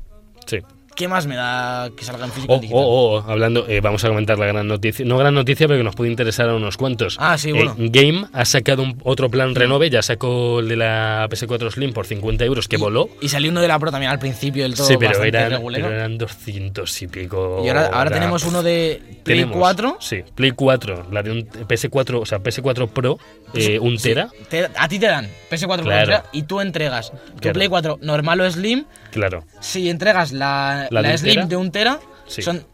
[0.47, 0.59] Sí.
[0.95, 2.53] ¿Qué más me da que salga en físico?
[2.55, 5.05] Oh, oh, oh, hablando, eh, vamos a comentar la gran noticia.
[5.05, 7.17] No gran noticia, pero que nos puede interesar a unos cuantos.
[7.19, 7.75] Ah, sí, bueno.
[7.79, 11.93] Eh, Game ha sacado un- otro plan renove, ya sacó el de la PS4 Slim
[11.93, 13.09] por 50 euros, que Y- voló.
[13.21, 14.87] Y salió uno de la Pro también al principio del todo.
[14.87, 17.63] Sí, pero eran, pero eran 200 y pico.
[17.65, 19.97] Y ahora, ahora tenemos uno de Play Tenemos, 4.
[20.01, 23.19] Sí, Play 4, la de un PS4, o sea, PS4 Pro,
[23.55, 26.07] eh, un Sí, tera, te- a ti te dan PS4 Pro Claro.
[26.07, 27.55] Tera y tú entregas tu Claro.
[27.55, 28.85] Play 4 normal o Slim.
[29.11, 29.45] Claro.
[29.61, 32.43] Si entregas la, ¿La la, de un Slim de un Tera, Sí.
[32.43, 32.65] son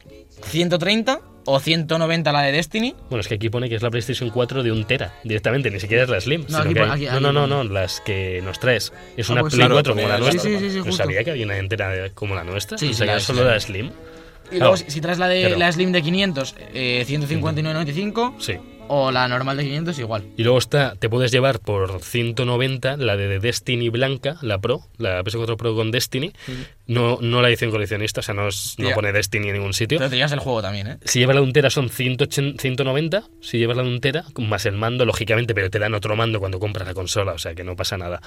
[0.42, 2.94] 130 o 190 la de Destiny.
[3.09, 5.79] Bueno, es que aquí pone que es la PlayStation 4 de un tera, directamente, ni
[5.79, 6.40] siquiera es la Slim.
[6.42, 8.92] No, sino aquí que pon- hay- aquí- no, no, no, las que nos traes.
[9.16, 10.40] Es Ah, una pues Play claro, 4 como la nuestra.
[10.42, 12.77] sí, sí, sí, no sabía que había una entera como la nuestra.
[12.79, 13.61] Sí, o sí, sea, la solo la.
[13.61, 13.87] Slim.
[14.51, 14.77] Y luego, Claro.
[14.77, 15.59] si, si traes la, de, Claro.
[15.59, 18.35] la Slim de 500, eh, 159.95.
[18.40, 18.55] Sí.
[18.88, 20.25] O la normal de 500, igual.
[20.37, 25.22] Y luego está, te puedes llevar por 190 la de Destiny blanca, la Pro, la
[25.25, 26.33] PS4 Pro con Destiny.
[26.87, 29.99] No, no la edición coleccionista, o sea, no, es- no pone Destiny en ningún sitio.
[29.99, 30.96] Pero te llevas el juego también, ¿eh?
[31.05, 33.88] Si llevas la de son 180 190, si llevas la de
[34.38, 37.55] más el mando, lógicamente, pero te dan otro mando cuando compras la consola, o sea
[37.57, 38.20] que no pasa nada.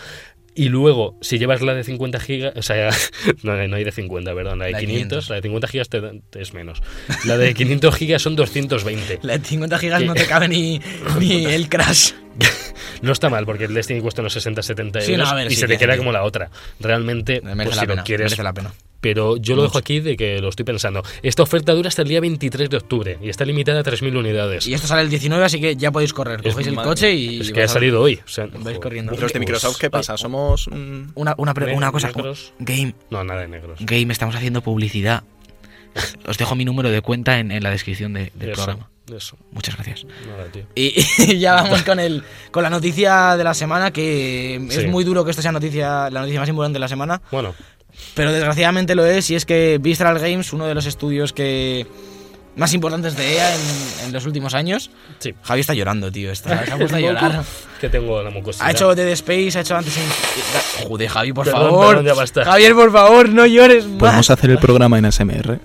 [0.60, 2.90] Y luego, si llevas la de 50 gigas, o sea,
[3.44, 5.30] no, no hay de 50, perdón, la de La de 500, 500.
[5.30, 6.82] la de 50 gigas te dan- es menos.
[7.24, 9.20] La de 500 gigas son 220.
[9.22, 10.06] La de 50 gigas ¿Qué?
[10.08, 10.82] no te cabe ni,
[11.20, 12.12] ni el crash.
[13.02, 15.50] No está mal, porque el Destiny cuesta unos 60-70 Sí, no, euros a ver, y
[15.52, 16.50] sí, se te queda como la otra.
[16.82, 18.02] Realmente, Merece pues la si pena.
[18.02, 18.74] lo quieres, Merece la pena.
[19.00, 21.02] pero yo lo dejo aquí de que lo estoy pensando.
[21.24, 24.68] Esta oferta dura hasta el día 23 de octubre y está limitada a 3.000 unidades.
[24.68, 26.42] Y esto sale el 19, así que ya podéis correr.
[26.44, 26.90] Es Cogéis el madre.
[26.90, 27.40] coche y.
[27.40, 28.16] es que ha salido hoy.
[28.16, 28.80] o sea, vais joder.
[28.82, 29.14] corriendo.
[29.14, 30.18] ¿Y los de Microsoft qué pasa?
[30.18, 30.68] Somos.
[30.68, 32.08] mm, Una, Ne- una cosa.
[32.08, 32.54] negros.
[32.60, 33.80] Game, No, nada de negros.
[33.82, 35.24] Game, estamos haciendo publicidad.
[36.28, 38.90] Os dejo mi número de cuenta en, en la descripción de- del Eso, programa.
[39.18, 39.38] Eso.
[39.52, 40.06] Muchas gracias.
[40.28, 40.64] Nada, tío.
[40.76, 44.80] Y, y ya vamos con el con la noticia de la semana, que Sí.
[44.82, 47.54] es muy duro que esto sea noticia, la noticia más importante de la semana, Bueno,
[48.16, 51.86] pero desgraciadamente lo es, y es que Visceral Games, uno de los estudios que
[52.56, 53.62] más importantes de EA en,
[54.08, 55.34] en los últimos años, sí.
[55.44, 57.44] Javi está llorando, tío, está, se ha puesto a llorar.
[57.80, 58.68] Que tengo la mucosidad.
[58.68, 59.96] Ha hecho Dead Space, ha hecho antes...
[59.98, 61.88] en- Joder, Javi, por Perdón, favor.
[61.88, 62.44] perdón, ya basta.
[62.46, 64.00] Javier, por favor, no llores más.
[64.00, 65.60] Podemos hacer el programa en ASMR.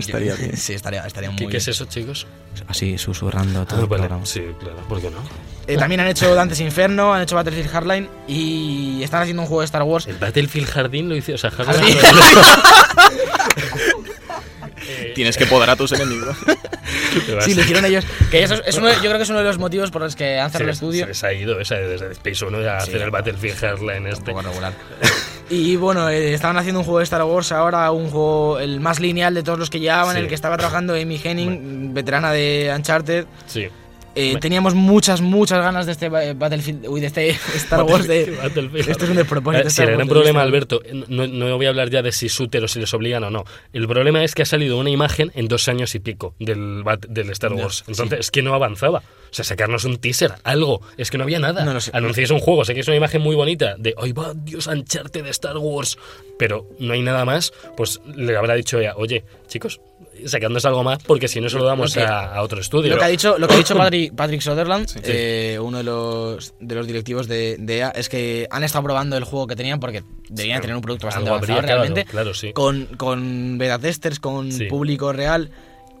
[0.00, 0.56] Estaría bien.
[0.56, 1.50] Sí, estaría, estaría muy ¿Qué, bien.
[1.52, 2.26] qué es eso, chicos?
[2.68, 4.02] Así, susurrando todo Ah, el vale.
[4.02, 4.26] programa.
[4.26, 5.18] Sí, claro, ¿por qué no?
[5.66, 9.60] Eh, también han hecho Dantes Inferno, han hecho Battlefield Hardline y están haciendo un juego
[9.60, 10.06] de Star Wars.
[10.08, 11.96] El Battlefield Jardín lo hice, o sea, Jardín.
[15.20, 16.34] Tienes que podar a tus enemigos.
[17.40, 18.04] Sí, lo hicieron ellos.
[18.30, 20.14] Que eso es, es uno, yo creo que es uno de los motivos por los
[20.16, 21.02] que han cerrado el estudio.
[21.02, 24.06] se les ha ido esa desde Space 1 a Sí, hacer el un Battlefield Hardline
[24.06, 24.24] este.
[24.32, 24.72] poco regular.
[25.50, 29.00] Y bueno, eh, estaban haciendo un juego de Star Wars ahora, un juego el más
[29.00, 30.22] lineal de todos los que llevaban, Sí.
[30.22, 33.26] el que estaba trabajando Amy Henning, veterana de Uncharted.
[33.46, 33.66] Sí.
[34.14, 38.22] Eh, teníamos muchas, muchas ganas de este ba- Battlefield, uy, de este Star Wars de...
[38.76, 39.68] Esto es un despropósito.
[39.68, 42.64] Eh, el gran problema, Alberto, eh, no, no voy a hablar ya de si shooter
[42.64, 43.44] o si les obligan o no.
[43.72, 47.30] El problema es que ha salido una imagen en dos años y pico del, del
[47.30, 47.84] Star Wars.
[47.86, 48.98] Entonces, es que no avanzaba.
[48.98, 50.80] O sea, sacarnos un teaser, algo.
[50.96, 51.64] Es que no había nada.
[51.64, 51.92] No lo sé.
[51.94, 55.22] Anunciáis un juego, sé que es una imagen muy bonita de, ¡ay, va, Dios, ancharte
[55.22, 55.96] de Star Wars!
[56.36, 59.80] Pero no hay nada más, pues le habrá dicho ella, oye, chicos,
[60.26, 62.90] sacándonos algo más, porque si no se lo damos a, a otro estudio.
[62.92, 64.98] Lo que ha dicho, lo que ha dicho Patrick, Patrick Sutherland, Sí.
[65.04, 69.16] eh, uno de los, de los directivos de, de EA, es que han estado probando
[69.16, 72.04] el juego que tenían porque debían Sí, tener un producto bastante avanzado habría, realmente.
[72.04, 72.52] claro, sí.
[72.52, 74.66] Con, con beta testers, con Sí.
[74.66, 75.50] público real.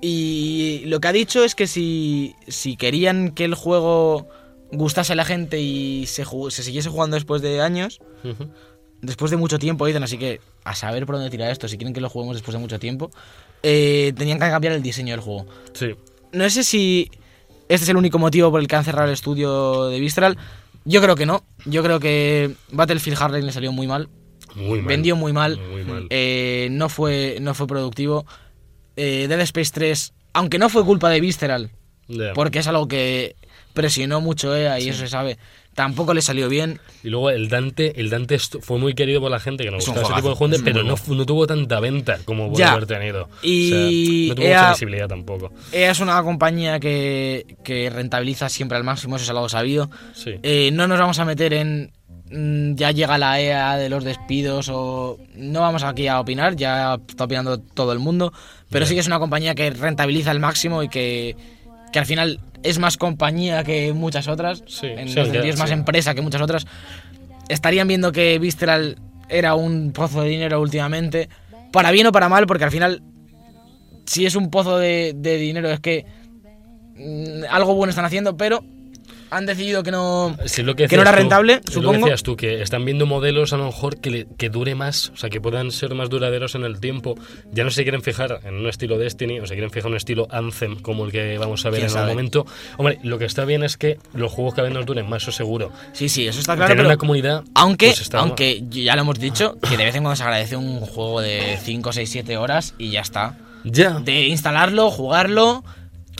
[0.02, 4.28] Y lo que ha dicho es que si, si querían que el juego
[4.72, 8.00] gustase a la gente y se, se siguiese jugando después de años.
[9.02, 11.94] Después de mucho tiempo, dicen, así que a saber por dónde tirar esto, si quieren
[11.94, 13.10] que lo juguemos después de mucho tiempo,
[13.62, 15.46] eh, tenían que cambiar el diseño del juego.
[15.72, 15.94] Sí.
[16.32, 17.10] No sé si
[17.68, 20.36] este es el único motivo por el que han cerrado el estudio de Visceral.
[20.84, 21.44] Yo creo que no.
[21.66, 24.08] Yo creo que Battlefield Hardline le salió muy mal.
[24.56, 24.88] Muy mal.
[24.88, 25.56] Vendió muy mal.
[25.70, 26.06] Muy mal.
[26.10, 28.26] Eh, no, fue, no fue productivo.
[28.96, 31.70] Eh, Dead Space 3, aunque no fue culpa de Visceral,
[32.34, 33.36] porque es algo que
[33.72, 35.38] presionó mucho EA y eso se sabe,
[35.74, 36.80] tampoco le salió bien.
[37.02, 39.86] Y luego el Dante, el Dante fue muy querido por la gente que nos Es
[39.88, 42.72] gustaba ese tipo de juegos, pero no, no tuvo tanta venta como puede Ya.
[42.72, 43.28] haber tenido.
[43.42, 45.52] Y O sea, no tuvo EA mucha visibilidad tampoco.
[45.72, 49.90] EA es una compañía que, que rentabiliza siempre al máximo, eso es algo sabido.
[50.12, 50.34] Sí.
[50.42, 51.92] Eh, no nos vamos a meter en
[52.30, 56.98] mm, ya llega la EA de los despidos o no vamos aquí a opinar, ya
[57.08, 58.32] está opinando todo el mundo,
[58.70, 61.36] pero sí que es una compañía que rentabiliza al máximo y que,
[61.92, 65.70] que al final es más compañía que muchas otras, Sí, en sí, sentido es más
[65.70, 66.66] empresa que muchas otras.
[67.48, 68.96] Estarían viendo que Visceral
[69.28, 71.28] era un pozo de dinero últimamente,
[71.72, 73.02] para bien o para mal, porque al final
[74.06, 76.04] si es un pozo de, de dinero es que
[76.96, 78.64] mm, algo bueno están haciendo, pero
[79.30, 80.36] han decidido que no...
[80.46, 81.92] Sí, lo que, que no era decías tú, rentable, es Lo que supongo.
[82.06, 85.16] decías tú, que están viendo modelos a lo mejor que, le- que dure más, o
[85.16, 87.16] sea, que puedan ser más duraderos en el tiempo.
[87.52, 89.96] Ya no se quieren fijar en un estilo Destiny, o se quieren fijar en un
[89.96, 92.46] estilo Anthem, como el que vamos a ver ¿Quién en algún momento.
[92.76, 95.70] Hombre, lo que está bien es que los juegos vez nos duren más, eso seguro.
[95.92, 96.68] Sí, sí, eso está claro.
[96.68, 97.44] Tener pero una comunidad.
[97.54, 100.56] aunque, pues, está- aunque ya lo hemos dicho, que de vez en cuando se agradece
[100.56, 103.36] un juego de 5, 6, 7 horas y ya está.
[103.64, 103.98] Ya.
[104.00, 105.62] De instalarlo, jugarlo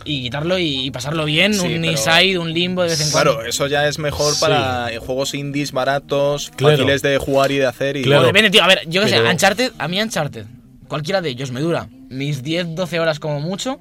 [0.04, 1.54] y quitarlo y, y pasarlo bien.
[1.54, 3.32] Sí, un inside, un limbo de vez en cuando.
[3.34, 4.40] Claro, eso ya es mejor Sí.
[4.40, 6.76] para juegos indies baratos, Claro.
[6.78, 7.96] fáciles de jugar y de hacer.
[7.96, 8.24] Y Claro.
[8.24, 8.62] Depende, tío.
[8.62, 10.46] A ver, yo qué sé, Uncharted, a mí Uncharted,
[10.88, 13.80] cualquiera de ellos me dura mis 10, 12 horas como mucho.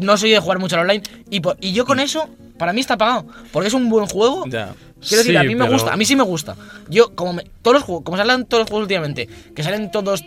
[0.00, 1.02] No soy de jugar mucho al online.
[1.30, 3.26] Y, por- y yo con eso, para mí está pagado.
[3.52, 4.44] Porque es un buen juego.
[4.46, 4.74] Ya.
[5.00, 6.54] Quiero decir, Sí, a mí me gusta, a mí sí me gusta.
[6.88, 10.22] Yo, como me- todos los juegos, como salen todos los juegos últimamente, que salen todos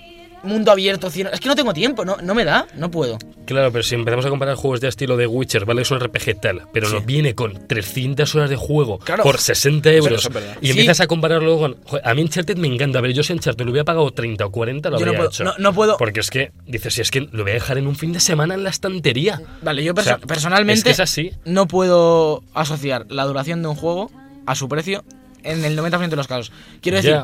[0.45, 3.17] mundo abierto, cien- es que no tengo tiempo, no, no me da, no puedo.
[3.45, 5.81] Claro, pero si empezamos a comparar juegos de estilo de Witcher, ¿vale?
[5.83, 6.93] Es un RPG tal, pero Sí.
[6.93, 9.23] nos viene con 300 horas de juego Claro.
[9.23, 10.27] por 60 euros
[10.61, 10.71] y Sí.
[10.71, 11.75] empiezas a compararlo con...
[11.85, 14.51] joder, a mí Uncharted me encanta, pero yo si Uncharted lo hubiera pagado 30 o
[14.51, 15.43] 40 lo Yo no habría puedo- hecho.
[15.43, 17.87] no- no puedo- Porque es que, dices, si es que lo voy a dejar en
[17.87, 19.41] un fin de semana en la estantería.
[19.61, 21.31] Vale, yo O sea, perso- personalmente es que es así.
[21.45, 24.11] no puedo asociar la duración de un juego
[24.47, 25.03] a su precio
[25.43, 26.51] en el 90% de los casos.
[26.81, 27.17] Quiero decir,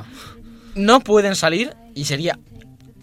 [0.76, 2.38] no pueden salir y sería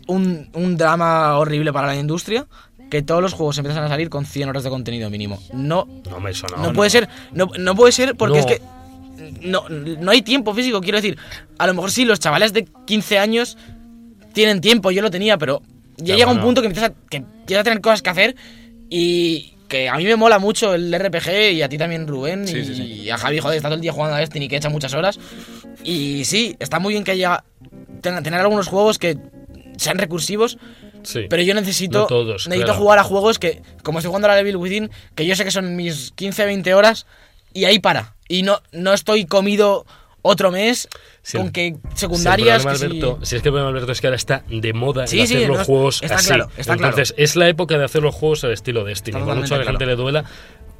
[0.09, 2.47] un, un drama horrible para la industria
[2.91, 5.39] que todos los juegos empiezan a salir con 100 horas de contenido mínimo.
[5.53, 6.57] No, No, me eso no.
[6.63, 8.61] no, puede ser, no, no puede ser porque es que
[9.43, 11.19] no, no hay tiempo físico, quiero decir,
[11.59, 13.57] a lo mejor sí, los chavales de 15 años
[14.33, 15.61] tienen tiempo, yo lo tenía, pero
[15.99, 18.37] ya llega un punto que empiezas, a, que empiezas a tener cosas que hacer
[18.89, 22.57] y que a mí me mola mucho el RPG y a ti también Rubén Sí,
[22.59, 22.83] y, sí, sí.
[22.85, 25.19] y a Javi, joder, está todo el día jugando a Destiny que echa muchas horas
[25.85, 27.45] y sí, está muy bien que haya
[28.01, 29.19] tenga- tener algunos juegos que
[29.79, 30.59] sean recursivos,
[31.03, 31.27] Sí.
[31.31, 32.81] pero yo necesito, No todos, necesito claro.
[32.81, 35.51] jugar a juegos que, como estoy jugando a la Devil Within, que yo sé que
[35.51, 37.07] son mis 15, 20 horas
[37.55, 38.15] y ahí para.
[38.29, 39.87] Y no, no estoy comido
[40.21, 40.89] otro mes
[41.23, 42.63] Sí, con que Si secundarias.
[42.63, 45.21] si- Alberto, si es que el problema, Alberto, es que ahora está de moda Sí,
[45.21, 46.27] hacer no, los juegos está así.
[46.29, 46.93] claro, está claro.
[46.95, 49.21] Entonces, es la época de hacer los juegos al estilo Destiny.
[49.21, 50.25] Por mucho a la gente le duela,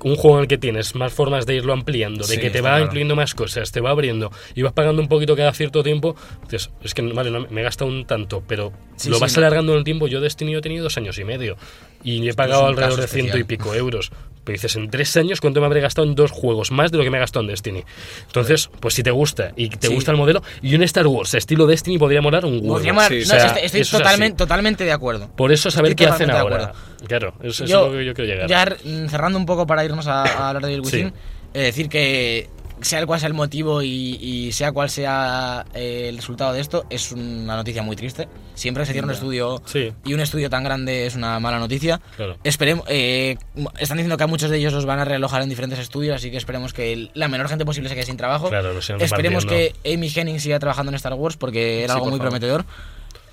[0.05, 2.61] un juego en el que tienes más formas de irlo ampliando, de Sí, que te
[2.61, 2.85] va claro.
[2.85, 6.71] incluyendo más cosas, te va abriendo y vas pagando un poquito cada cierto tiempo, dices,
[6.83, 9.39] es que vale, no, me he gastado un tanto, pero Sí, lo sí, vas no.
[9.41, 10.07] alargando en el tiempo.
[10.09, 11.57] Yo Destiny he tenido dos años y medio
[12.05, 14.11] y he pagado alrededor de ciento y pico euros.
[14.49, 16.71] Pero dices, en tres años, ¿cuánto me habré gastado en dos juegos?
[16.71, 17.85] Más de lo que me he gastado en Destiny.
[18.29, 19.95] Entonces, pues si te gusta y te Sí.
[19.95, 22.69] gusta el modelo, y un Star Wars estino Destiny podría molar un huevo.
[22.77, 25.29] Podríamos- sí, no, o sea, estoy, estoy eso es totalmente, totalmente de acuerdo.
[25.37, 26.73] Por eso saber Estoy qué hacen ahora.
[27.07, 28.49] Claro, eso, es lo que yo quiero llegar.
[28.49, 30.97] ya mm, cerrando un poco para irnos a, a hablar de Bill Sí.
[30.97, 31.13] Within,
[31.53, 32.49] eh, decir que
[32.81, 33.89] sea el cual sea el motivo y,
[34.21, 38.29] y sea cual sea eh, el resultado de esto, es una noticia muy triste.
[38.55, 39.93] Siempre que se cierra un estudio Sí.
[40.05, 42.01] y un estudio tan grande es una mala noticia.
[42.17, 42.37] Claro.
[42.45, 43.37] Esperemos, eh,
[43.79, 46.31] están diciendo que a muchos de ellos los van a realojar en diferentes estudios, así
[46.31, 48.49] que esperemos que el- la menor gente posible se quede sin trabajo.
[48.49, 49.75] Claro, lo sigan esperemos que.
[49.85, 52.31] Amy Henning siga trabajando en Star Wars porque era Sí, algo por muy favor.
[52.31, 52.65] prometedor.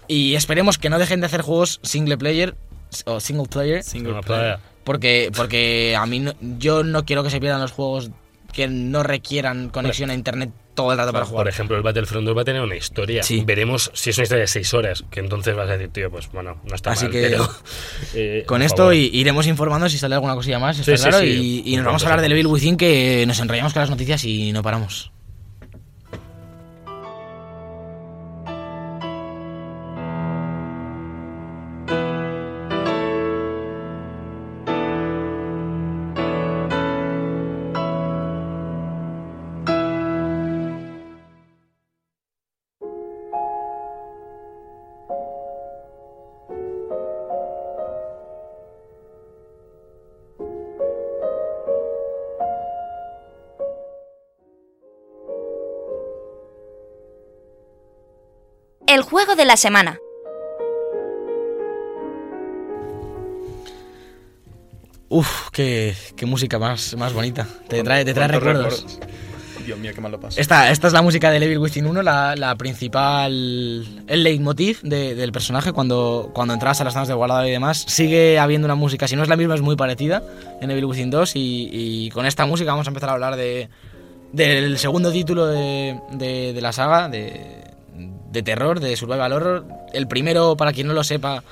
[0.08, 2.56] Y esperemos que no dejen de hacer juegos single player
[3.06, 4.60] o single player Single player.
[4.84, 8.12] porque, porque a mí no- yo no quiero que se pierdan los juegos
[8.56, 11.48] que no requieran conexión a internet todo el rato para Por jugar.
[11.50, 13.22] ejemplo, el Battlefront 2 va a tener una historia.
[13.24, 13.44] Sí.
[13.46, 16.30] Veremos si es una historia de 6 horas, que entonces vas a decir, tío, pues
[16.32, 17.50] bueno, no está Así mal, que pero,
[18.16, 21.20] eh, Con por esto iremos informando si sale alguna cosilla más, está Sí, claro.
[21.20, 21.64] sí.
[21.66, 22.62] Y, y nos vamos a hablar del Evil sacamos.
[22.62, 25.12] Within que nos enrollamos con las noticias y no paramos.
[58.96, 60.00] El juego de la semana.
[65.10, 67.46] Uf, qué, qué música más, más bonita.
[67.68, 69.00] Te trae, te trae ¿Cuántos recuerdos.
[69.66, 70.40] Dios mío, qué mal lo paso.
[70.40, 73.34] Esta, esta es la música de Evil Within 1, la, la principal.
[74.08, 77.84] El leitmotiv de- del personaje cuando, cuando entras a las zonas de guardado y demás.
[77.88, 80.24] Sigue habiendo una música, si no es la misma, es muy parecida
[80.62, 81.36] en Evil Within 2.
[81.36, 83.68] Y, y con esta música vamos a empezar a hablar de,
[84.32, 87.65] del segundo título de, de- de la saga, de,
[88.32, 89.66] de terror, de Survival Horror.
[89.94, 91.44] El primero, para quien no lo sepa,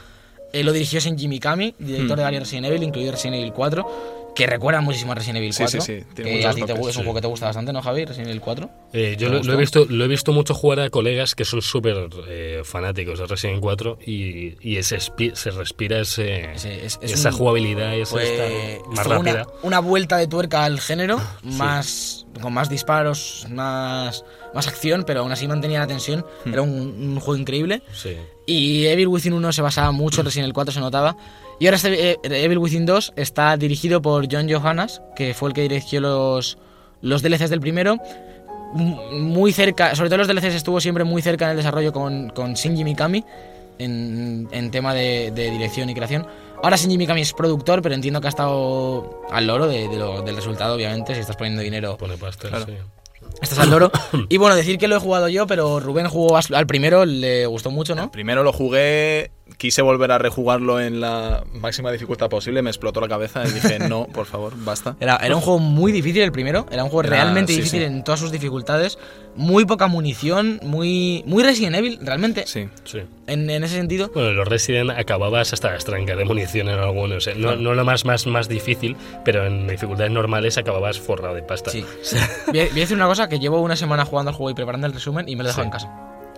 [0.52, 2.20] eh, lo dirigió Shinji Mikami, director Hmm.
[2.20, 4.23] de varios Resident Evil, incluido Resident Evil 4.
[4.36, 5.82] Que recuerda muchísimo a Resident Evil Sí, 4.
[5.82, 6.96] sí, sí, tiene que a ti te, es un sí.
[6.98, 8.06] juego que te gusta bastante, ¿no, Javi?
[8.06, 8.70] Resident Evil 4.
[8.94, 11.46] Eh, yo ¿Te lo, lo he visto, lo he visto mucho jugar a colegas que
[11.46, 16.86] son súper eh, fanáticos de Resident Evil 4 y, y ese se respira ese, Ese-
[16.86, 19.44] es- es esa un- jugabilidad esa esta más fue rápida.
[19.44, 25.20] una, una vuelta de tuerca al género, más con más disparos, más, más acción, pero
[25.20, 26.26] aún así mantenía la tensión.
[26.46, 26.54] Hmm.
[26.54, 27.84] Era un, un juego increíble.
[27.94, 28.18] Sí.
[28.46, 31.16] Y Evil Within 1 se basaba mucho en Resident Evil 4, se notaba.
[31.60, 35.54] Y ahora este eh, Evil Within 2 está dirigido por John Johannes, que fue el
[35.56, 36.58] que dirigió los,
[37.02, 37.98] los DLCs del primero.
[38.74, 42.56] Muy cerca, sobre todo los DLCs estuvo siempre muy cerca en el desarrollo con, con
[42.56, 43.24] Shinji Mikami
[43.78, 46.26] en, en tema de, de dirección y creación.
[46.64, 50.22] Ahora Shinji Mikami es productor, pero entiendo que ha estado al loro de- de lo-
[50.24, 51.14] del resultado, obviamente.
[51.14, 52.66] Si estás poniendo dinero, Pone pasta, Claro.
[52.66, 52.74] sí.
[53.44, 53.92] Estás al loro.
[54.30, 57.72] y bueno, decir que lo he jugado yo, pero Rubén jugó al primero, le gustó
[57.72, 58.12] mucho, ¿no?
[58.12, 63.08] Primero lo jugué, quise volver a rejugarlo en la máxima dificultad posible, me explotó la
[63.08, 64.96] cabeza y dije, no, por favor, basta.
[65.00, 67.80] Era, era un juego muy difícil el primero, era un juego Era- realmente sí, difícil
[67.82, 67.86] sí.
[67.86, 68.98] en todas sus dificultades,
[69.36, 72.68] muy poca munición, muy, muy Resident Evil, realmente, Sí.
[72.86, 73.00] Sí.
[73.28, 74.12] en, en ese sentido.
[74.14, 77.26] Bueno, en los Resident acababas hasta las trancas de munición en algunos.
[77.28, 77.34] eh.
[77.36, 81.72] No, no lo más, más, más difícil, pero en dificultades normales acababas forrado de pasta.
[81.72, 81.84] Sí.
[82.48, 84.54] Voy a, voy a decir una cosa, que llevo una semana jugando al juego y
[84.54, 85.62] preparando el resumen y me lo Sí.
[85.62, 85.90] en casa.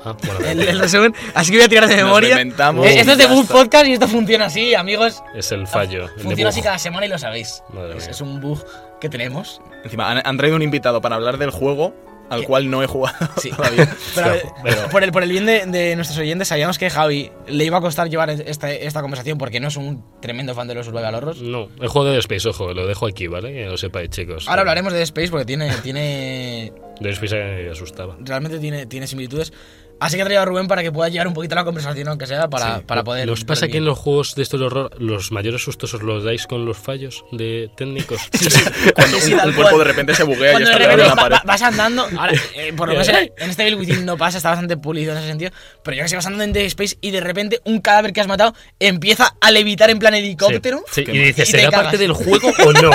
[0.04, 2.40] Ah, bueno, El, el resumen, así que voy a tirar de memoria.
[2.40, 3.54] Eh, Esto es de está.
[3.54, 5.24] Podcast y esto funciona así, amigos.
[5.34, 6.04] es el fallo.
[6.16, 7.64] el Funciona así cada semana y lo sabéis.
[7.98, 8.64] Es, un bug
[9.02, 9.62] que tenemos.
[9.84, 11.94] Encima, han, han traído un invitado para hablar del juego
[12.30, 12.46] al ¿Qué?
[12.48, 13.50] cual no he jugado Sí.
[13.52, 13.86] todavía.
[14.16, 17.32] Pero, Claro, pero- por, el, por el bien de, de nuestros oyentes, sabíamos que Javi
[17.48, 20.76] le iba a costar llevar esta, esta conversación porque no es un tremendo fan de
[20.76, 21.42] los survival horrors.
[21.42, 23.54] No, el juego de Space, ojo, lo dejo aquí, ¿vale?
[23.54, 24.48] Que lo sepáis, chicos.
[24.48, 28.16] Ahora hablaremos de Dead Space porque tiene, tiene De Space me asustaba.
[28.20, 29.54] realmente tiene, tiene similitudes.
[30.00, 32.28] Así que he traído a Rubén para que pueda llevar un poquito la conversación, aunque
[32.28, 32.84] sea, para, Sí.
[32.86, 33.28] para poder.
[33.28, 36.24] ¿Nos pasa que en los juegos de estos de horror los mayores sustos os los
[36.24, 38.22] dais con los fallos de técnicos?
[38.96, 41.00] Cuando Sí, un, tal un cuerpo de repente se buguea y Cuando de está en
[41.00, 41.36] la pared.
[41.36, 44.38] va- vas andando, ahora, eh, por lo menos en en este Evil Within no pasa,
[44.38, 45.52] está bastante pulido en ese sentido,
[45.84, 48.22] pero yo que sé, vas andando en Dead Space y de repente un cadáver que
[48.22, 50.84] has matado empieza a levitar en plan helicóptero.
[50.98, 52.92] Y dices, Y ¿será parte del juego o no?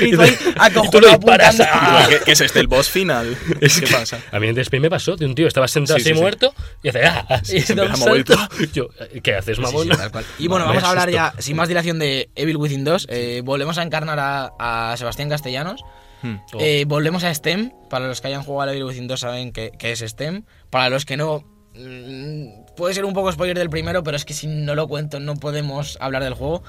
[0.00, 0.36] Y tú ahí
[0.86, 1.56] y tú lo disparas.
[2.08, 2.60] ¿Qué, qué es este?
[2.60, 3.36] ¿El boss final?
[3.60, 4.20] Es ¿Qué que pasa?
[4.30, 7.04] A mí en Space me pasó de un tío, estaba sentado Sí, muerto, y hace
[7.04, 7.42] ¡ah!
[7.52, 8.34] y se da un salto.
[8.72, 8.88] Yo,
[9.22, 9.84] ¿qué haces, mamón?
[9.84, 10.24] sí, tal cual.
[10.38, 13.06] Y bueno, vamos a hablar ya, sin más dilación, de Evil Within 2.
[13.10, 15.84] Eh, volvemos a encarnar a, a Sebastián Castellanos.
[16.22, 16.36] Hmm.
[16.52, 16.58] Oh.
[16.60, 17.72] Eh, volvemos a STEM.
[17.90, 20.44] Para los que hayan jugado a Evil Within 2 saben que, que es STEM.
[20.70, 24.34] Para los que no, mm, puede ser un poco spoiler del primero, pero es que
[24.34, 26.62] si no lo cuento no podemos hablar del juego.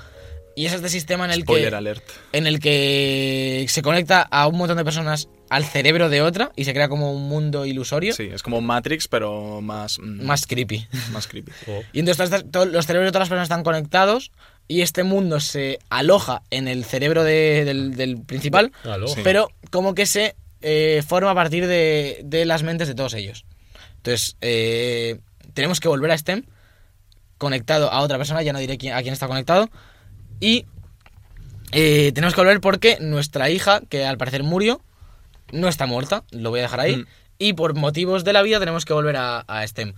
[0.57, 2.03] Y es este sistema en el Spoiler que alert.
[2.33, 6.65] en el que se conecta a un montón de personas al cerebro de otra y
[6.65, 9.99] se crea como un mundo ilusorio Sí, es como Matrix, pero más.
[9.99, 10.87] mm, más creepy.
[11.11, 11.51] más creepy.
[11.67, 11.83] Oh.
[11.93, 14.31] Y entonces todas estas- todos los cerebros de todas las personas están conectados
[14.67, 18.71] y este mundo se aloja en el cerebro de- del, del principal.
[19.13, 19.21] Sí.
[19.23, 23.45] pero como que se eh, forma a partir de, de las mentes de todos ellos.
[23.97, 25.19] Entonces, eh,
[25.53, 26.45] tenemos que volver a STEM
[27.37, 29.69] conectado a otra persona, ya no diré quién- a quién está conectado,
[30.39, 30.65] y
[31.71, 34.81] eh, tenemos que volver porque nuestra hija, que al parecer murió,
[35.51, 37.05] no está muerta, lo voy a dejar ahí, Mm.
[37.39, 39.93] y por motivos de la vida tenemos que volver a, a STEM.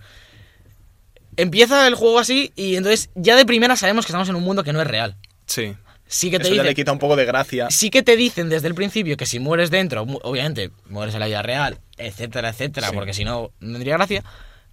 [1.36, 4.64] Empieza el juego así y entonces ya de primera sabemos que estamos en un mundo
[4.64, 5.16] que no es real.
[5.46, 5.74] Sí.
[6.06, 7.68] Sí que te Eso ya dicen, le quita un poco de gracia.
[7.70, 11.26] sí que te dicen desde el principio que si mueres dentro, obviamente mueres en la
[11.26, 12.94] vida real, etcétera, etcétera, Sí.
[12.96, 14.24] porque si no, no tendría gracia.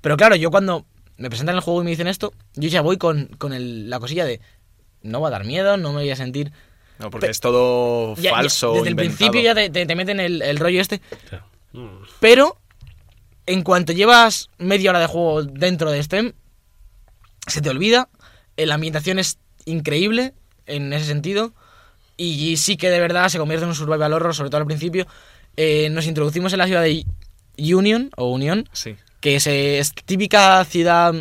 [0.01, 0.85] Pero claro, yo cuando
[1.17, 3.99] me presentan el juego y me dicen esto, yo ya voy con, con el- la
[3.99, 4.41] cosilla de
[5.03, 6.51] no va a dar miedo, no me voy a sentir...
[6.99, 8.73] No, porque Pe- es todo Ya- ya- falso.
[8.73, 10.99] desde el principio ya te, te- te meten el, el rollo este.
[12.19, 12.57] Pero
[13.45, 16.33] en cuanto llevas media hora de juego dentro de STEM,
[17.45, 18.09] se te olvida.
[18.57, 20.33] La ambientación es increíble
[20.65, 21.53] en ese sentido.
[22.17, 25.05] Y sí que de verdad se convierte en un survival horror, sobre todo al principio.
[25.55, 27.05] Eh, nos introducimos en la ciudad de
[27.59, 28.95] Union, o Unión, Sí.
[29.21, 31.13] que es, es típica ciudad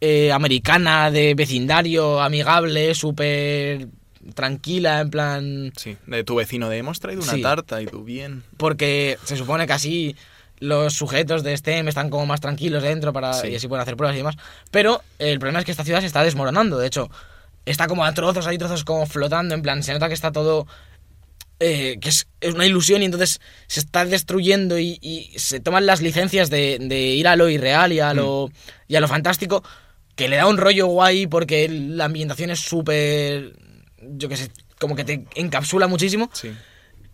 [0.00, 3.88] eh, americana de vecindario, amigable, súper
[4.34, 5.72] tranquila, en plan...
[5.76, 5.96] Sí.
[6.06, 7.42] De tu vecino de hemos traído una Sí.
[7.42, 8.42] tarta y tú bien.
[8.56, 10.16] porque se supone que así
[10.58, 13.48] los sujetos de STEM están como más tranquilos dentro para Sí.
[13.48, 14.36] y así pueden hacer pruebas y demás.
[14.70, 16.78] Pero el problema es que esta ciudad se está desmoronando.
[16.78, 17.10] De hecho,
[17.66, 19.54] está como a trozos, hay trozos como flotando.
[19.54, 20.66] En plan, se nota que está todo.
[21.58, 25.86] eh, que es, es una ilusión y entonces se está destruyendo y, y se toman
[25.86, 28.50] las licencias de, de ir a lo irreal y a lo,
[28.88, 29.62] y a lo fantástico.
[30.16, 33.52] Que le da un rollo guay porque la ambientación es súper.
[34.02, 34.50] Yo qué sé,
[34.80, 36.30] como que te encapsula muchísimo.
[36.32, 36.52] Sí.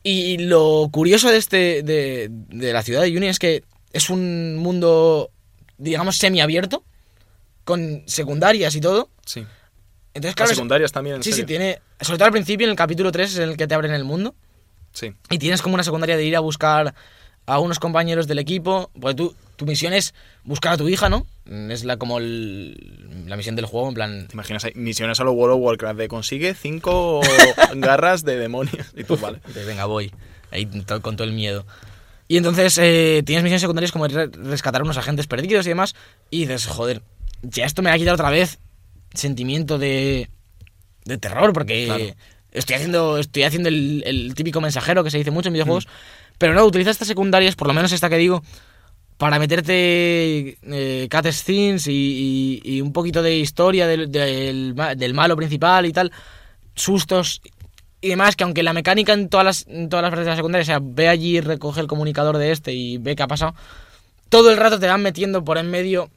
[0.05, 4.57] Y lo curioso de este de, de la ciudad de Union es que es un
[4.57, 5.31] mundo,
[5.79, 6.85] digamos, semiabierto,
[7.65, 9.11] con secundarias y todo.
[9.27, 9.41] Sí.
[10.15, 12.71] Entonces, Las claro, es- secundarias también, en sí, sí, tiene, sobre todo al principio, en
[12.71, 14.35] el capítulo 3 es en el que te abren el mundo.
[14.93, 15.13] Sí.
[15.31, 16.95] Y tienes como una secundaria de ir a buscar
[17.47, 18.91] a unos compañeros del equipo.
[19.01, 21.27] Porque tú, tu misión es buscar a tu hija, ¿no?
[21.45, 24.27] Es la como el- la misión del juego, en plan...
[24.29, 27.21] ¿Te imaginas misiones a lo World of Warcraft de consigue cinco
[27.75, 28.93] garras de demonios?
[28.97, 29.41] Y tú, vale.
[29.53, 30.13] de, venga, voy.
[30.51, 30.67] Ahí
[31.03, 31.67] con todo el miedo.
[32.29, 35.95] Y entonces eh, tienes misiones secundarias como re- rescatar a unos agentes perdidos y demás.
[36.31, 37.03] Y dices, joder,
[37.43, 38.59] ya esto me va a quitar otra vez
[39.13, 40.29] sentimiento de,
[41.05, 42.05] de terror, porque Claro.
[42.53, 45.89] estoy haciendo, estoy haciendo el, el típico mensajero que se dice mucho en videojuegos.
[46.39, 48.43] Pero no, utiliza estas secundarias, por lo menos esta que digo,
[49.23, 51.93] para meterte eh, cutscenes y,
[52.65, 56.11] y- y un poquito de historia del, del ma- del malo principal y tal,
[56.75, 57.41] sustos
[58.01, 60.37] y demás, que aunque la mecánica en todas las, en todas las partes de la
[60.37, 63.55] secundaria, o sea, ve allí, recoge el comunicador de este y ve qué ha pasado,
[64.29, 66.11] todo el rato te van metiendo por en medio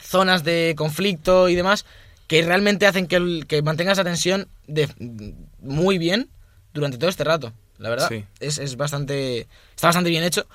[0.00, 1.86] zonas de conflicto y demás
[2.28, 4.88] que realmente hacen que, el- que mantengas la tensión de,
[5.60, 6.28] muy bien
[6.72, 7.52] durante todo este rato.
[7.78, 8.24] La verdad, Sí.
[8.38, 9.48] es, es bastante.
[9.74, 10.46] Está bastante bien hecho.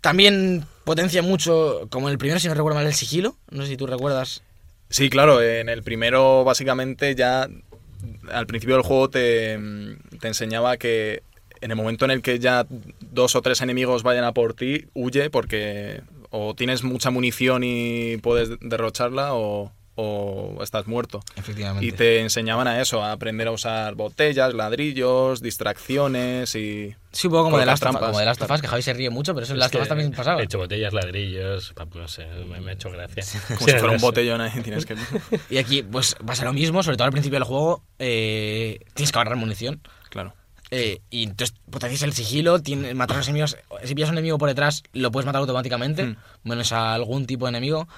[0.00, 3.36] También potencia mucho, como en el primero, si no recuerdo mal, el sigilo.
[3.50, 4.42] No sé si tú recuerdas.
[4.90, 7.48] Sí, claro, en el primero básicamente ya
[8.30, 9.58] al principio del juego te,
[10.20, 11.22] te enseñaba que
[11.60, 12.66] en el momento en el que ya
[13.00, 18.18] dos o tres enemigos vayan a por ti, huye porque o tienes mucha munición y
[18.18, 21.20] puedes derrocharla o, o estás muerto.
[21.34, 21.84] Efectivamente.
[21.84, 26.94] Y te enseñaban a eso, a aprender a usar botellas, ladrillos, distracciones y...
[27.10, 28.50] Sí, un poco como de Us, trampas, como de Last of.
[28.50, 30.12] Us, que Javi se ríe mucho, pero eso en Es Last of Us que también
[30.12, 30.40] pasaba.
[30.40, 33.24] He hecho botellas, ladrillos, no sé, me, me ha hecho gracia.
[33.48, 34.94] Como Sí, si fuera un botellón ahí, tienes que...
[35.50, 39.18] Y aquí, pues pasa lo mismo, sobre todo al principio del juego, eh, tienes que
[39.18, 39.80] ahorrar munición.
[40.10, 40.32] Claro.
[40.70, 43.56] Eh, y entonces potencias el sigilo, tiene, matar a los enemigos.
[43.82, 46.16] Si pillas a un enemigo por detrás, lo puedes matar automáticamente, Hmm.
[46.44, 47.88] menos a algún tipo de enemigo.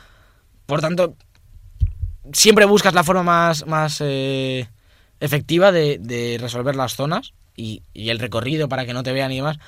[0.64, 1.14] Por tanto,
[2.32, 4.68] siempre buscas la forma más, más eh,
[5.20, 9.32] efectiva de, de resolver las zonas y, y el recorrido para que no te vean
[9.32, 9.58] y demás.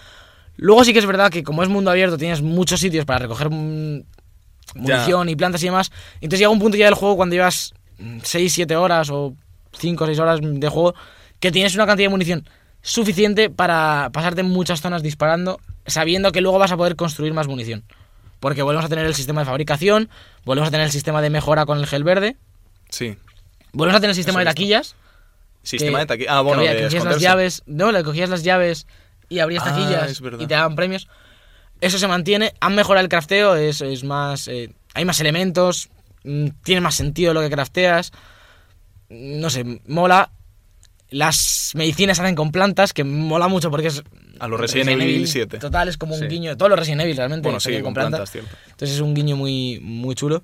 [0.56, 3.50] Luego sí que es verdad que como es mundo abierto tienes muchos sitios para recoger
[3.50, 4.04] mm,
[4.74, 5.90] munición y plantas y demás.
[6.16, 9.34] Entonces llega un punto ya del juego cuando llevas 6-7 horas o
[9.78, 10.94] 5 o 6 horas de juego
[11.40, 12.48] que tienes una cantidad de munición
[12.82, 17.48] suficiente para pasarte en muchas zonas disparando sabiendo que luego vas a poder construir más
[17.48, 17.84] munición.
[18.40, 20.08] porque volvemos a tener el sistema de fabricación,
[20.44, 22.36] volvemos a tener el sistema de mejora con el gel verde,
[22.92, 23.16] Sí.
[23.72, 24.94] volvemos a tener el sistema de taquillas.
[25.64, 26.38] Sistema que- de taquilla.
[26.38, 28.86] Ah, bueno, que había- que cogías las llaves, no, le cogías las llaves
[29.28, 31.08] y abrías Ah, taquillas y te daban premios.
[31.80, 35.88] Eso se mantiene, han mejorado el crafteo, es, es más, eh, hay más elementos,
[36.24, 38.12] mm, tiene más sentido lo que crafteas,
[39.08, 40.30] no sé, mola.
[41.10, 44.02] Las medicinas se hacen con plantas, que mola mucho porque es...
[44.40, 45.58] A los Resident Evil 7.
[45.58, 46.26] Total, es como un Sí.
[46.26, 46.56] guiño.
[46.56, 48.50] Todos los Resident Evil realmente Bueno, sí, hacen con plantas, cierto.
[48.70, 50.42] Entonces es un guiño muy, muy chulo.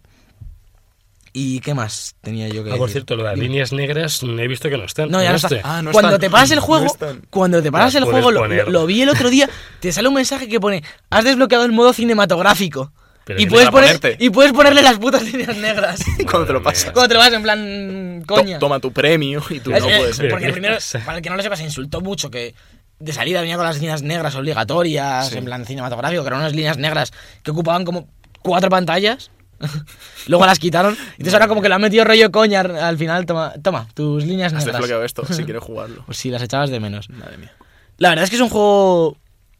[1.40, 3.02] ¿Y qué más tenía yo que Ah, por decir?
[3.02, 5.08] cierto, lo de las líneas negras he visto que no están.
[5.10, 5.56] No, ya no este.
[5.56, 5.78] está.
[5.78, 6.20] Ah, no cuando están.
[6.20, 7.22] te paras el No juego, están.
[7.30, 9.48] cuando te paras Las el juego, lo, lo- vi el otro día,
[9.80, 12.92] te sale un mensaje que pone, has desbloqueado el modo cinematográfico.
[13.24, 16.00] Pero Y puedes, poner, y puedes ponerle las putas líneas negras.
[16.30, 16.90] Cuando te lo pasas.
[16.92, 18.58] cuando te lo vas en plan coña.
[18.58, 20.16] toma tu premio y tú Es- no puedes.
[20.18, 22.54] Porque ¿qué el primero, para el que no lo sepa, se insultó mucho que
[22.98, 25.38] de salida venía con las líneas negras obligatorias, Sí.
[25.38, 27.12] en plan cinematográfico, que eran unas líneas negras
[27.42, 28.08] que ocupaban como
[28.42, 29.30] cuatro pantallas.
[30.26, 30.96] Luego las quitaron.
[31.12, 33.26] Entonces ahora como que lo han metido rollo coña al final.
[33.26, 34.74] Toma, toma tus líneas Has negras.
[34.74, 36.02] desbloqueado esto si quieres jugarlo.
[36.06, 37.08] Pues sí, las echabas de menos.
[37.10, 37.52] Madre mía.
[37.98, 39.16] La verdad es que es un juego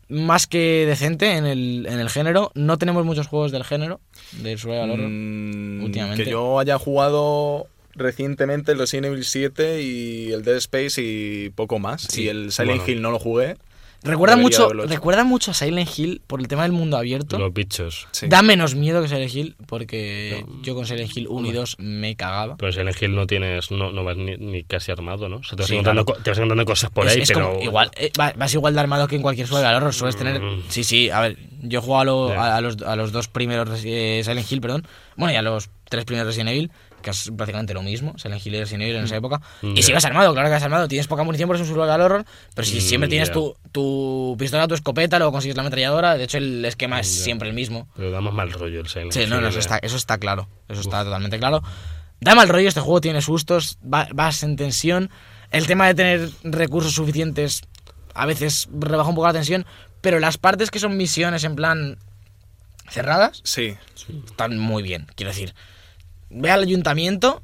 [0.08, 2.50] más que decente en el, en el género.
[2.54, 4.00] No tenemos muchos juegos del género,
[4.32, 5.08] del survival horror.
[5.08, 6.24] Mm, últimamente.
[6.24, 11.78] Que yo haya jugado recientemente el Resident Evil 7 y el Dead Space y poco
[11.80, 12.02] más.
[12.02, 12.92] Sí, Y el Silent bueno.
[12.92, 13.56] Hill no lo jugué.
[14.08, 17.38] Recuerda debería mucho, recuerda mucho a Silent Hill por el tema del mundo abierto.
[17.38, 18.08] Los bichos.
[18.10, 18.26] Sí.
[18.28, 20.62] Da menos miedo que Silent Hill porque No.
[20.62, 22.56] yo con Silent Hill 1 y 2 me cagaba.
[22.56, 25.36] Pero en Silent Hill no tienes, no, no vas ni, ni casi armado, ¿no?
[25.36, 26.22] O sea, te vas, Sí, encontrando, claro.
[26.22, 27.50] te vas encontrando cosas por Es- ahí, es pero.
[27.52, 29.94] como igual, eh, va- vas igual de armado que en cualquier survival horror.
[29.94, 30.40] Sueles tener.
[30.40, 30.62] Mm.
[30.68, 32.40] Sí, sí, a ver, yo he jugado a, lo- Ya.
[32.42, 34.86] a- a los, a los dos primeros eh, Silent Hill, perdón.
[35.16, 36.70] Bueno, y a los tres primeros Resident Evil,
[37.02, 39.40] que es prácticamente lo mismo, Silent Hill y Resident Evil en esa época.
[39.62, 40.88] Mm, Y si vas armado, claro que vas armado.
[40.88, 42.24] Tienes poca munición por es un survival horror,
[42.54, 43.34] pero si Mm, siempre tienes ya.
[43.34, 46.16] tu, tu pistola, tu escopeta, luego consigues la ametralladora.
[46.16, 47.88] De hecho, el esquema es siempre el mismo.
[47.96, 49.30] Pero damos mal rollo el Silent Sí, Hill.
[49.30, 49.60] no, no, eso eh.
[49.60, 50.48] está, eso está claro.
[50.68, 51.62] Eso está totalmente claro.
[52.20, 55.10] Da mal rollo, este juego tiene sustos, va- vas en tensión.
[55.52, 57.62] El tema de tener recursos suficientes
[58.14, 59.64] a veces rebaja un poco la tensión,
[60.00, 61.98] pero las partes que son misiones en plan
[62.90, 63.76] cerradas Sí.
[64.26, 65.06] están muy bien.
[65.14, 65.54] Quiero decir,
[66.30, 67.42] ve al ayuntamiento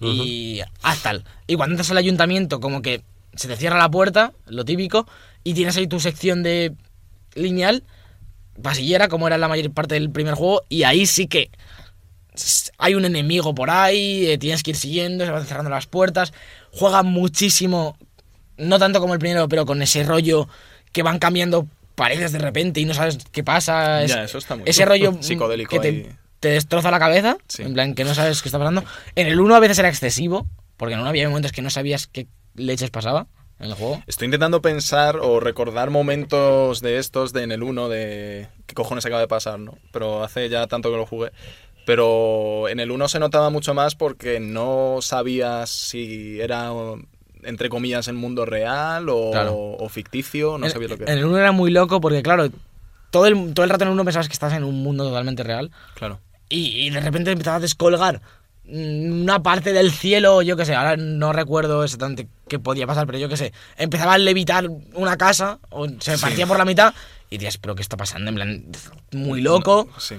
[0.00, 1.24] y haz tal.
[1.46, 3.02] Y cuando entras al ayuntamiento, como que
[3.34, 5.06] se te cierra la puerta, lo típico,
[5.44, 6.74] y tienes ahí tu sección de
[7.34, 7.84] lineal,
[8.62, 11.50] pasillera, como era la mayor parte del primer juego, y ahí sí que
[12.78, 16.32] hay un enemigo por ahí, eh, tienes que ir siguiendo, se van cerrando las puertas,
[16.72, 17.96] juega muchísimo,
[18.56, 20.48] no tanto como el primero, pero con ese rollo
[20.92, 24.04] que van cambiando paredes de repente y no sabes qué pasa.
[24.04, 26.08] Ya, eso está muy ese rollo Psicodélico que te, ahí.
[26.40, 27.62] Te destroza la cabeza, Sí.
[27.62, 28.84] en plan que no sabes qué está pasando.
[29.14, 31.70] En el 1 a veces era excesivo, porque en el 1 había momentos que no
[31.70, 33.26] sabías qué leches pasaba
[33.58, 34.02] en el juego.
[34.06, 39.04] Estoy intentando pensar o recordar momentos de estos de en el 1 de qué cojones
[39.06, 39.78] acaba de pasar, ¿no?
[39.92, 41.32] Pero hace ya tanto que lo jugué.
[41.86, 46.70] Pero en el 1 se notaba mucho más porque no sabías si era
[47.44, 49.54] entre comillas el mundo real o, Claro.
[49.56, 52.48] o ficticio, no en, sabía lo que en el 1 era muy loco porque, claro,
[53.10, 55.42] todo el, todo el rato en el 1 pensabas que estás en un mundo totalmente
[55.44, 55.70] real.
[55.94, 56.20] Claro.
[56.48, 58.20] Y, y de repente empezaba a descolgar
[58.64, 63.06] mm, una parte del cielo, yo qué sé, ahora no recuerdo exactamente qué podía pasar,
[63.06, 66.22] pero yo qué sé, empezaba a levitar una casa, o se Sí.
[66.22, 66.94] partía por la mitad,
[67.30, 68.30] y dices, pero ¿qué está pasando?
[68.30, 68.64] En plan,
[69.12, 69.88] muy loco.
[69.98, 70.14] Sí.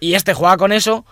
[0.00, 1.04] Y este juega con eso,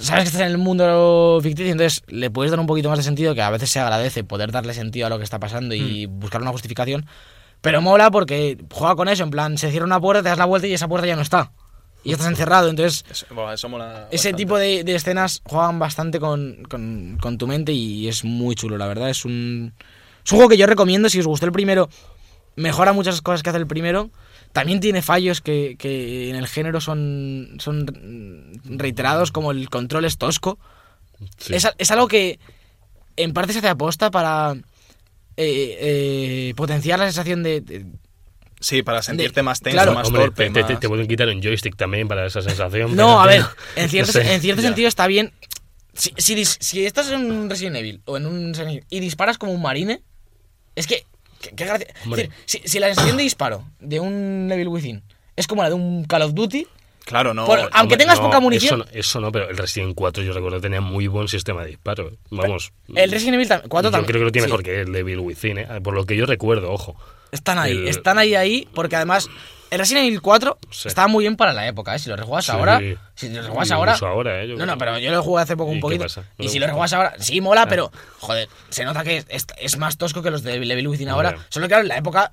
[0.00, 3.04] sabes que estás en el mundo ficticio, entonces le puedes dar un poquito más de
[3.04, 6.08] sentido, que a veces se agradece poder darle sentido a lo que está pasando y
[6.08, 6.18] Hmm.
[6.18, 7.06] buscar una justificación.
[7.60, 10.46] Pero mola porque juega con eso, en plan, se cierra una puerta, te das la
[10.46, 11.52] vuelta y esa puerta ya no está.
[12.04, 14.36] Y estás encerrado, entonces Eso, bueno, eso mola ese bastante.
[14.36, 18.76] tipo de, de escenas juegan bastante con, con- con tu mente y es muy chulo,
[18.76, 19.08] la verdad.
[19.10, 19.72] Es un,
[20.24, 21.08] es un juego que yo recomiendo.
[21.08, 21.88] Si os gustó el primero,
[22.56, 24.10] mejora muchas cosas que hace el primero.
[24.52, 27.86] También tiene fallos que, que en el género son, son
[28.64, 30.58] reiterados, como el control es tosco.
[31.38, 31.54] Sí.
[31.54, 32.38] Es, es algo que
[33.16, 34.54] en parte se hace aposta para
[35.36, 35.78] eh,
[36.48, 37.86] eh, potenciar la sensación de, de-
[38.62, 39.92] Sí, para sentirte más tenso, Claro.
[39.92, 42.96] más Hombre, torpe, te, te- más- te pueden quitar un joystick también para esa sensación.
[42.96, 43.42] No, pero, a ver,
[43.76, 44.34] en cierto, no sé.
[44.34, 45.32] en cierto sentido está bien.
[45.94, 48.54] Si, si, si estás en un Resident Evil o en un
[48.88, 50.00] y disparas como un marine,
[50.76, 51.04] es que.
[51.40, 55.02] que- qué gracia- es decir, si, si la sensación de disparo de un Evil Within
[55.36, 56.66] es como la de un Call of Duty,
[57.04, 57.46] Claro, no.
[57.46, 60.22] Por- aunque Hombre, tengas no, poca munición- Eso no, eso no, pero el Resident 4
[60.22, 62.12] yo recuerdo que tenía muy buen sistema de disparo.
[62.30, 62.72] Vamos.
[62.94, 64.06] el Resident Evil tam- 4 yo también.
[64.06, 65.66] creo que lo tiene sí, mejor que el Evil Within, ¿eh?
[65.82, 66.96] por lo que yo recuerdo, ojo.
[67.32, 69.28] Están ahí, el- están ahí, ahí, porque además.
[69.70, 70.88] El Resident Evil 4 Sí.
[70.88, 71.98] estaba muy bien para la época, ¿eh?
[71.98, 72.52] Si lo rejuegas Sí.
[72.52, 72.78] ahora.
[73.14, 73.96] Si lo rejuegas ahora.
[74.02, 74.48] Ahora, ¿eh?
[74.48, 76.04] Yo No, no, pero yo lo jugué hace poco ¿Y un poquito.
[76.36, 79.96] y si lo rejuegas ahora, sí mola, pero joder, se nota que es, es más
[79.96, 81.38] tosco que los de Evil Within ahora.
[81.48, 82.32] Solo que claro, en la época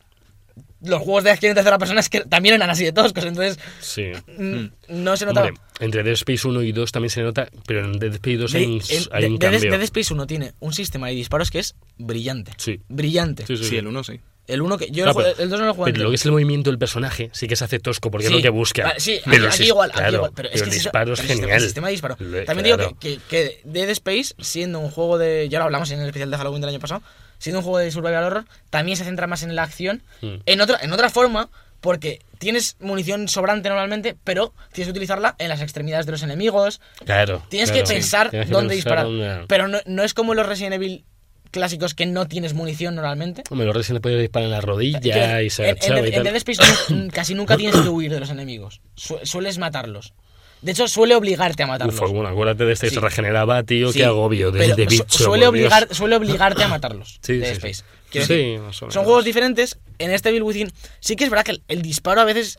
[0.81, 3.57] los juegos de acción en tercera persona es que también eran así de toscos, entonces
[3.79, 4.11] Sí.
[4.37, 5.47] mm, no se notaba.
[5.47, 8.53] Hombre, entre Dead Space 1 y 2 también se nota, pero en Dead Space 2
[8.55, 8.81] hay un, en-
[9.13, 9.71] hay un de- de- cambio.
[9.71, 12.51] Dead Space 1 tiene un sistema de disparos que es brillante.
[12.57, 12.81] Sí.
[12.89, 13.45] Brillante.
[13.45, 13.77] Sí, sí, Sí, sí.
[13.77, 14.19] el 1 sí.
[14.49, 14.87] El 1 que.
[14.91, 16.31] Yo Claro, el, jue- pero- el 2 no lo juego Pero lo que es el
[16.31, 18.83] movimiento del personaje sí que se hace tosco porque Sí, es lo que busca.
[18.83, 21.27] vale, sí, Pero aquí, igual, aquí igual, pero, es el que eso- disparo es el
[21.27, 21.51] genial.
[21.51, 22.15] El sistema de disparo.
[22.19, 22.83] Lo- También claro.
[22.89, 25.47] digo que, que, que Dead Space, siendo un juego de.
[25.49, 27.01] Ya lo hablamos en el especial de Halloween del año pasado.
[27.37, 30.03] Siendo un juego de survival horror, también se centra más en la acción.
[30.21, 30.35] Mm.
[30.45, 35.47] En, otra, en otra forma, porque tienes munición sobrante normalmente, pero tienes que utilizarla en
[35.47, 36.81] las extremidades de los enemigos.
[37.05, 37.41] Claro.
[37.49, 37.87] Tienes claro.
[37.87, 39.05] que pensar Tienes que dónde pensar disparar.
[39.05, 41.05] dónde- Pero no, no es como los Resident Evil
[41.51, 43.43] clásicos que no tienes munición normalmente.
[43.49, 46.13] Hombre, los Resident puede disparar en la rodilla Que y se en, en y en
[46.15, 46.23] tal.
[46.23, 48.81] Dead Space nu- casi nunca tienes que huir de los enemigos.
[48.95, 50.13] Su- sueles matarlos.
[50.61, 51.95] De hecho, suele obligarte a matarlos.
[52.01, 52.95] Uf, bueno, acuérdate de este Sí.
[52.95, 55.05] se regeneraba, tío, Sí, qué agobio de, bicho.
[55.07, 55.49] suele, Dios.
[55.49, 57.19] obligar, suele obligarte a matarlos.
[57.21, 57.51] Sí, Dead.
[57.53, 57.83] Space.
[58.11, 59.77] Decir, son juegos diferentes.
[59.99, 62.57] En este Bill Within sí que es verdad que el, el disparo a veces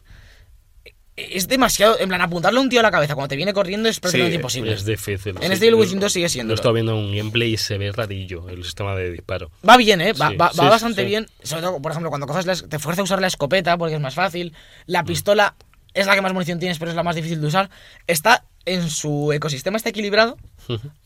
[1.30, 1.98] es demasiado.
[2.00, 4.32] En plan, apuntarle a un tío a la cabeza cuando te viene corriendo es prácticamente
[4.34, 4.72] Sí, imposible.
[4.72, 5.36] Es difícil.
[5.40, 5.52] En sí.
[5.52, 6.52] este Evil Within Lo- 2 sigue siendo.
[6.52, 9.50] Lo he estado viendo en un gameplay y se ve rarillo el sistema de disparo.
[9.68, 10.12] Va bien, ¿eh?
[10.12, 11.26] Va, Sí, va- va bastante bien.
[11.42, 13.94] Sobre todo, por ejemplo, cuando coges la es- te fuerza a usar la escopeta porque
[13.94, 14.52] es más fácil.
[14.52, 14.54] Mm.
[14.86, 15.54] La pistola
[15.94, 17.70] es la que más munición tienes, pero es la más difícil de usar.
[18.06, 20.36] Está en su ecosistema, está equilibrado.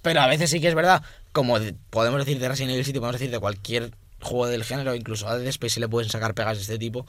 [0.02, 1.02] Pero a veces sí que es verdad,
[1.32, 4.94] como de- podemos decir de Resident Evil City, podemos decir de cualquier juego del género,
[4.94, 7.06] incluso a Dead Space se le pueden sacar pegas de este tipo.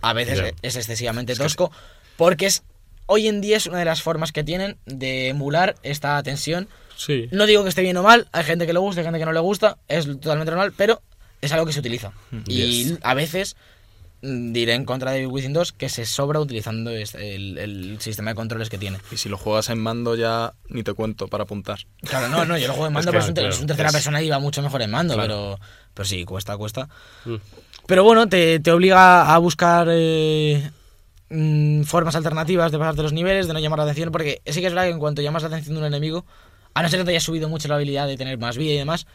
[0.00, 0.50] A veces Ya.
[0.62, 1.70] es excesivamente tosco,
[2.22, 2.62] porque es
[3.06, 6.68] hoy en día es una de las formas que tienen de emular esta tensión.
[6.96, 7.28] Sí.
[7.32, 9.24] No digo que esté bien o mal, hay gente que le gusta, hay gente que
[9.24, 11.02] no le gusta, es totalmente normal, pero
[11.40, 12.12] es algo que se utiliza.
[12.46, 12.98] Y Yes.
[13.02, 13.56] a veces
[14.22, 18.30] mm, diré en contra de Within 2 que se sobra utilizando este- el, el sistema
[18.30, 18.98] de controles que tiene.
[19.10, 21.80] Y si lo juegas en mando ya ni te cuento para apuntar.
[22.02, 23.60] Claro, no, no, yo lo juego en mando, que, pero es un, te- claro, es
[23.60, 25.56] un tercera es- persona y va mucho mejor en mando, Claro.
[25.58, 26.88] pero, pero sí, cuesta, cuesta.
[27.24, 27.34] Mm.
[27.88, 30.70] Pero bueno, te, te obliga a buscar eh,
[31.32, 34.66] mm, formas alternativas de pasarte los niveles, de no llamar la atención, porque sí que
[34.66, 36.24] es verdad que en cuanto llamas la atención de un enemigo,
[36.74, 38.78] a no ser que te haya subido mucho la habilidad de tener más vida y
[38.78, 39.06] demás,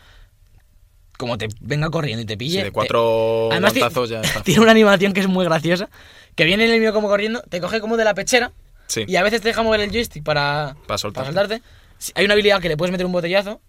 [1.17, 2.59] como te venga corriendo y te pille...
[2.59, 4.41] De te- cuatro Además, ti- guantazos ya está.
[4.41, 5.89] tiene una animación que es muy graciosa,
[6.35, 8.51] que viene el enemigo como corriendo, te coge como de la pechera
[8.87, 9.03] Sí.
[9.07, 11.27] y a veces te deja mover el joystick para, Para soltarte.
[11.33, 11.61] soltarte.
[11.97, 13.59] Si- Hay una habilidad que le puedes meter un botellazo.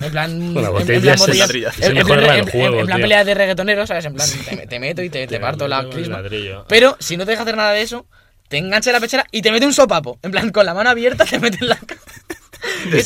[0.00, 0.54] En plan.
[0.54, 4.04] Bueno, en- plan es- botella- es en- en juego, pelea de reggaetonero, ¿sabes?
[4.04, 6.22] En plan, te, te meto y te, parto la crisma.
[6.68, 8.06] Pero si no te deja hacer nada de eso,
[8.48, 10.18] te engancha en la pechera y te mete un sopapo.
[10.22, 12.00] En plan, con la mano abierta te mete en la cara.
[12.90, 13.02] Me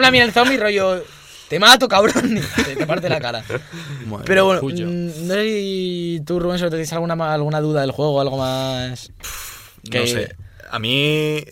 [0.00, 1.04] la mira el zombie, rollo.
[1.48, 2.40] Te mato, cabrón.
[2.64, 3.44] te, te parte la cara.
[4.06, 4.86] Madre Pero bueno, Cuyo.
[4.86, 8.20] mm, no sé si tú, Rubén, solo te tienes alguna, ma- alguna duda del juego,
[8.20, 9.10] algo más.
[9.90, 10.34] que- No sé.
[10.70, 11.44] A mí,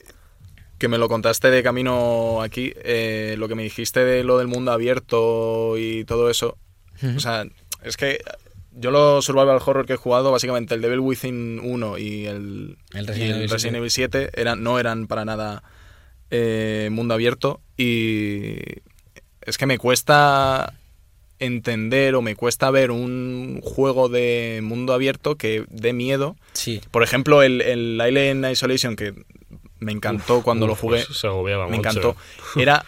[0.82, 4.48] que me lo contaste de camino aquí, eh, lo que me dijiste de lo del
[4.48, 6.58] mundo abierto y todo eso.
[7.16, 7.46] O sea,
[7.84, 8.18] es que
[8.72, 13.04] yo los survival horror que he jugado, básicamente el Devil Within 1 y el, El
[13.04, 15.62] y Resident Evil Resident Evil 7 eran, no eran para nada
[16.32, 18.56] eh, mundo abierto y
[19.42, 20.74] es que me cuesta
[21.38, 26.34] entender o me cuesta ver un juego de mundo abierto que dé miedo.
[26.54, 26.80] Sí.
[26.90, 29.14] Por ejemplo, el, el Alien Isolation, que
[29.82, 31.88] me encantó cuando lo Uf, jugué, pues se agobiaba me mucho.
[31.90, 32.16] encantó.
[32.56, 32.84] Era,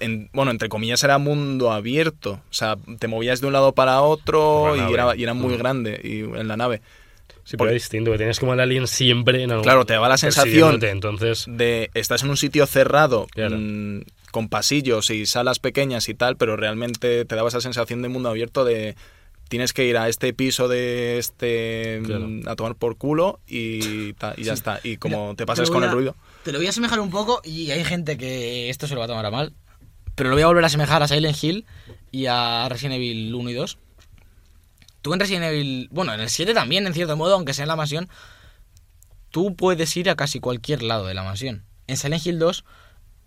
[0.00, 2.32] en- bueno, entre comillas, era mundo abierto.
[2.50, 5.58] O sea, te movías de un lado para otro y era, y era muy Mm.
[5.58, 6.80] grande y, en la nave.
[7.44, 10.08] Sí, pero es distinto, que tienes como al alien siempre en algún- Claro, te daba
[10.08, 11.44] la sensación entonces...
[11.46, 13.56] de estás en un sitio cerrado Claro.
[13.58, 18.08] mm, con pasillos y salas pequeñas y tal, pero realmente te daba esa sensación de
[18.08, 18.96] mundo abierto de
[19.54, 22.28] tienes que ir a este piso de este mm, Claro.
[22.46, 24.80] a tomar por culo y, ta- y ya está.
[24.82, 26.16] Y como Mira, te pasas con el ruido.
[26.42, 29.04] Te lo voy a asemejar un poco y hay gente que esto se lo va
[29.04, 29.52] a tomar a mal.
[30.16, 31.66] Pero lo voy a volver a asemejar a Silent Hill
[32.10, 33.78] y a Resident Evil 1 y 2.
[35.02, 37.68] Tú en Resident Evil, bueno, en el 7 también, en cierto modo, aunque sea en
[37.68, 38.08] la mansión,
[39.30, 41.62] tú puedes ir a casi cualquier lado de la mansión.
[41.86, 42.64] En Silent Hill 2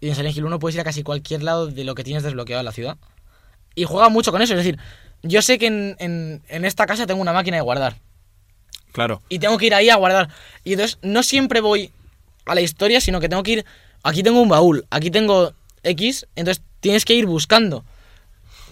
[0.02, 2.24] y en Silent Hill 1 puedes ir a casi cualquier lado de lo que tienes
[2.24, 2.98] desbloqueado en la ciudad.
[3.76, 4.80] Y juega mucho con eso, es decir,
[5.24, 7.98] yo sé que en, en- en esta casa tengo una máquina de guardar
[8.92, 9.22] Claro.
[9.30, 10.30] y tengo que ir ahí a guardar.
[10.64, 11.92] Y entonces no siempre voy
[12.46, 13.66] a la historia, sino que tengo que ir.
[14.04, 15.54] Aquí tengo un baúl, aquí tengo
[15.84, 17.84] X, entonces tienes que ir buscando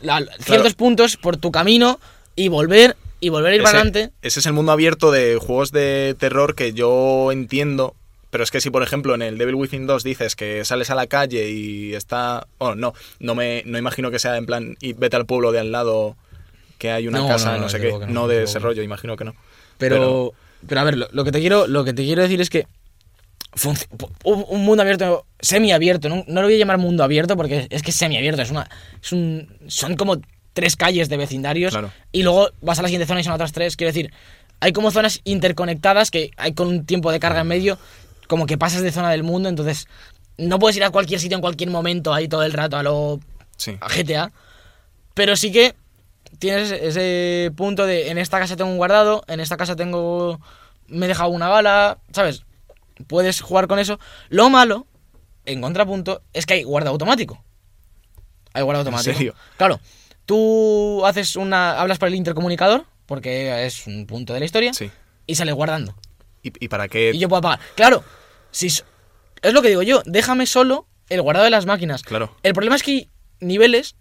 [0.01, 1.99] la- ciertos puntos por tu camino
[2.35, 4.11] y volver y volver a ir para adelante.
[4.21, 7.95] ese es el mundo abierto de juegos de terror que yo entiendo.
[8.29, 10.95] Pero es que si, por ejemplo, en el Devil Within 2 dices que sales a
[10.95, 12.45] la calle y está...
[12.59, 15.59] Bueno, no, no me no imagino que sea en plan y vete al pueblo de
[15.59, 16.17] al lado
[16.85, 17.87] que hay una No, casa, no, no, no, sé qué.
[17.87, 19.33] que No, no, de ese rollo, imagino que no.
[19.77, 20.33] Pero,
[20.67, 22.67] pero, a ver, lo, lo que te quiero, lo que te quiero decir es que
[24.23, 27.91] un mundo abierto, semiabierto, no, no lo voy a llamar mundo abierto porque es que
[27.91, 28.69] es semiabierto, es una,
[29.01, 30.17] es un, son como
[30.53, 31.91] tres calles de vecindarios Claro.
[32.11, 33.75] y luego vas a la siguiente zona y son otras tres.
[33.75, 34.11] Quiero decir,
[34.59, 37.77] hay como zonas interconectadas que hay con un tiempo de carga en medio,
[38.27, 39.87] como que pasas de zona del mundo, entonces
[40.37, 43.19] no puedes ir a cualquier sitio en cualquier momento ahí todo el rato a lo
[43.57, 43.77] Sí.
[43.79, 44.31] a GTA.
[45.13, 45.75] Pero sí que
[46.39, 50.39] tienes ese punto de en esta casa tengo un guardado, en esta casa tengo.
[50.87, 52.43] me he dejado una bala, ¿sabes?
[53.07, 53.99] Puedes jugar con eso.
[54.29, 54.87] Lo malo,
[55.45, 57.43] en contrapunto, es que hay guardado automático.
[58.53, 59.17] Hay guardado ¿En automático.
[59.17, 59.35] serio?
[59.57, 59.79] Claro.
[60.25, 61.79] Tú haces una.
[61.79, 64.89] hablas por el intercomunicador, porque es un punto de la historia, Sí.
[65.27, 65.95] y sale guardando.
[66.41, 67.11] ¿Y, y para qué?
[67.13, 67.59] Y yo puedo apagar.
[67.75, 68.03] Claro,
[68.51, 68.83] si es
[69.53, 72.01] lo que digo yo, déjame solo el guardado de las máquinas.
[72.01, 72.35] Claro.
[72.43, 73.09] El problema es que hay
[73.39, 73.95] niveles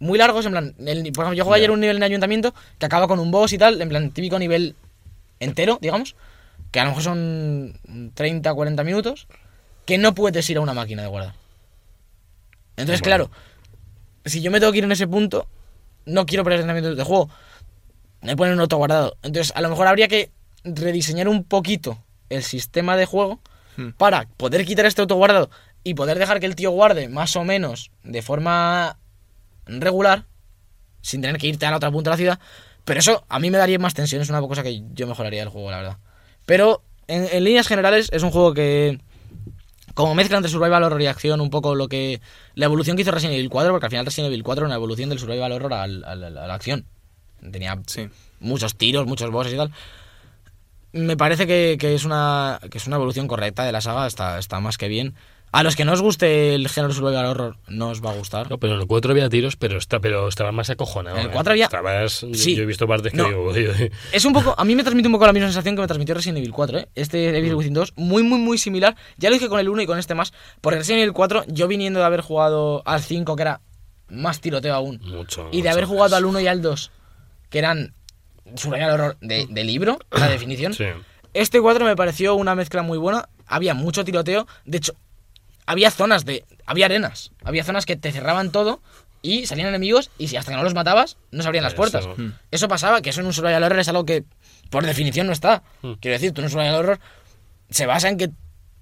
[0.00, 2.86] muy largos, en plan, el- por ejemplo, yo jugué ayer un nivel en ayuntamiento que
[2.86, 4.74] acaba con un boss y tal, en plan, típico nivel
[5.38, 6.16] entero, digamos,
[6.72, 7.78] que a lo mejor son
[8.14, 9.28] 30, 40 minutos,
[9.86, 11.34] que no puedes ir a una máquina de guardar.
[12.76, 13.28] Entonces, Bueno.
[13.28, 13.30] claro,
[14.24, 15.46] si yo me tengo que ir en ese punto,
[16.06, 17.28] no quiero perder 30 minutos de juego.
[18.22, 19.16] Me ponen un auto guardado.
[19.22, 20.30] Entonces, a lo mejor habría que
[20.64, 21.98] rediseñar un poquito
[22.28, 23.40] el sistema de juego
[23.76, 23.90] Hmm.
[23.96, 25.48] para poder quitar este auto guardado
[25.84, 28.98] y poder dejar que el tío guarde más o menos de forma
[29.66, 30.24] regular,
[31.02, 32.38] sin tener que irte a la otra punta de la ciudad.
[32.84, 35.48] Pero eso a mí me daría más tensión, es una cosa que yo mejoraría el
[35.48, 35.98] juego, la verdad.
[36.46, 38.98] Pero en, en líneas generales es un juego que,
[39.94, 42.20] como mezcla entre survival horror y acción, un poco lo que.
[42.54, 44.76] La evolución que hizo Resident Evil 4, porque al final Resident Evil 4 era una
[44.76, 46.86] evolución del survival horror al- al- al- a la acción.
[47.52, 48.08] Tenía Sí.
[48.40, 49.70] muchos tiros, muchos bosses y tal.
[50.92, 54.38] Me parece que, que es una que es una evolución correcta de la saga, está,
[54.38, 55.14] está más que bien.
[55.52, 58.48] A los que no os guste el género survival horror, no os va a gustar.
[58.48, 61.16] No, pero en el 4 había tiros, pero, está, pero estaba más acojonado.
[61.16, 61.32] En el ¿eh?
[61.32, 62.54] 4 había- Estabas, yo- Sí.
[62.54, 63.52] Yo he visto partes que No.
[63.52, 63.72] digo,
[64.12, 66.14] Es un poco, a mí me transmite un poco la misma sensación que me transmitió
[66.14, 66.88] Resident Evil 4, ¿eh?
[66.94, 68.94] Este Evil Within 2, muy, muy, muy similar.
[69.16, 71.66] Ya lo dije con el 1 y con este más, porque Resident Evil 4, yo
[71.66, 73.60] viniendo de haber jugado al 5, que era
[74.08, 75.48] más tiroteo aún, mucho.
[75.50, 75.90] y de mucho haber más.
[75.90, 76.92] jugado al 1 y al 2,
[77.48, 77.94] que eran
[78.54, 80.74] survival horror de, de libro, la definición.
[80.74, 80.84] Sí.
[81.34, 83.28] Este 4 me pareció una mezcla muy buena.
[83.46, 84.46] Había mucho tiroteo.
[84.64, 84.94] De hecho,
[85.70, 86.44] había zonas de.
[86.66, 87.30] Había arenas.
[87.44, 88.80] Había zonas que te cerraban todo
[89.22, 91.76] y salían enemigos y si hasta que no los matabas, no se abrían las Eso.
[91.76, 92.08] puertas.
[92.16, 92.30] Hmm.
[92.50, 94.24] Eso pasaba, que eso en un survival horror es algo que
[94.68, 95.62] por definición no está.
[95.82, 95.92] Hmm.
[96.00, 97.00] Quiero decir, tú en un survival horror
[97.70, 98.30] se basa en que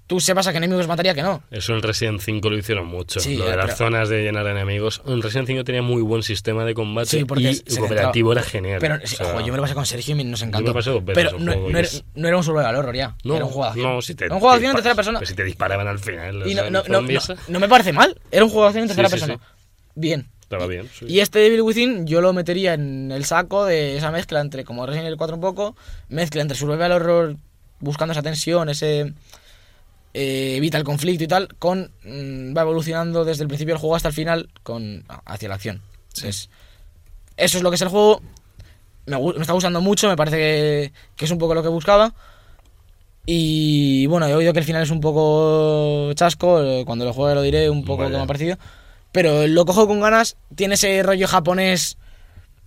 [0.08, 1.42] tú sepas a qué enemigos mataría que no.
[1.52, 3.20] Eso en Resident 5 lo hicieron mucho.
[3.20, 5.00] Sí, lo de eh, las pero- zonas de llenar enemigos.
[5.06, 8.78] En Resident 5 tenía muy buen sistema de combate Sí, porque y cooperativo era genial.
[8.80, 10.68] Pero O sí, sea, ojo, yo me lo pasé con Sergio y nos encantó.
[10.70, 12.96] me pasé dos veces pero no, juego no era, es- no era un survival horror
[12.96, 13.14] ya.
[13.22, 13.94] no, era un juego de acción.
[13.94, 15.18] no, si te, Era un juego de acción en te tercera persona.
[15.20, 16.42] pero si te disparaban al final.
[16.48, 18.20] Y no, no, en no, me parece mal.
[18.32, 19.38] Era un juego de acción en tercera sí, persona.
[19.94, 20.26] Bien.
[20.40, 20.88] Estaba bien.
[20.98, 21.04] sí.
[21.06, 24.86] Y este Devil Within yo lo metería en el saco de esa mezcla entre, como
[24.86, 25.76] Resident Evil 4 un poco,
[26.08, 27.36] mezcla entre survival horror
[27.80, 29.12] buscando esa tensión, ese
[30.14, 33.96] eh, evita el conflicto y tal, con mm, va evolucionando desde el principio del juego
[33.96, 35.82] hasta el final con hacia la acción.
[36.08, 36.50] Entonces,
[37.36, 38.20] eso es lo que es el juego.
[39.06, 42.14] Me, me está gustando mucho, me parece que, que es un poco lo que buscaba.
[43.30, 47.34] Y bueno, he oído que el final es un poco chasco, eh, cuando lo juegue
[47.34, 48.56] lo diré un poco que me ha parecido.
[49.12, 51.98] Pero lo cojo con ganas, tiene ese rollo japonés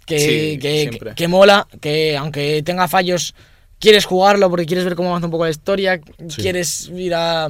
[0.06, 3.34] que, Sí, que, que mola, que aunque tenga fallos,
[3.82, 6.42] quieres jugarlo porque quieres ver cómo avanza un poco la historia, Sí.
[6.42, 7.48] quieres ir a,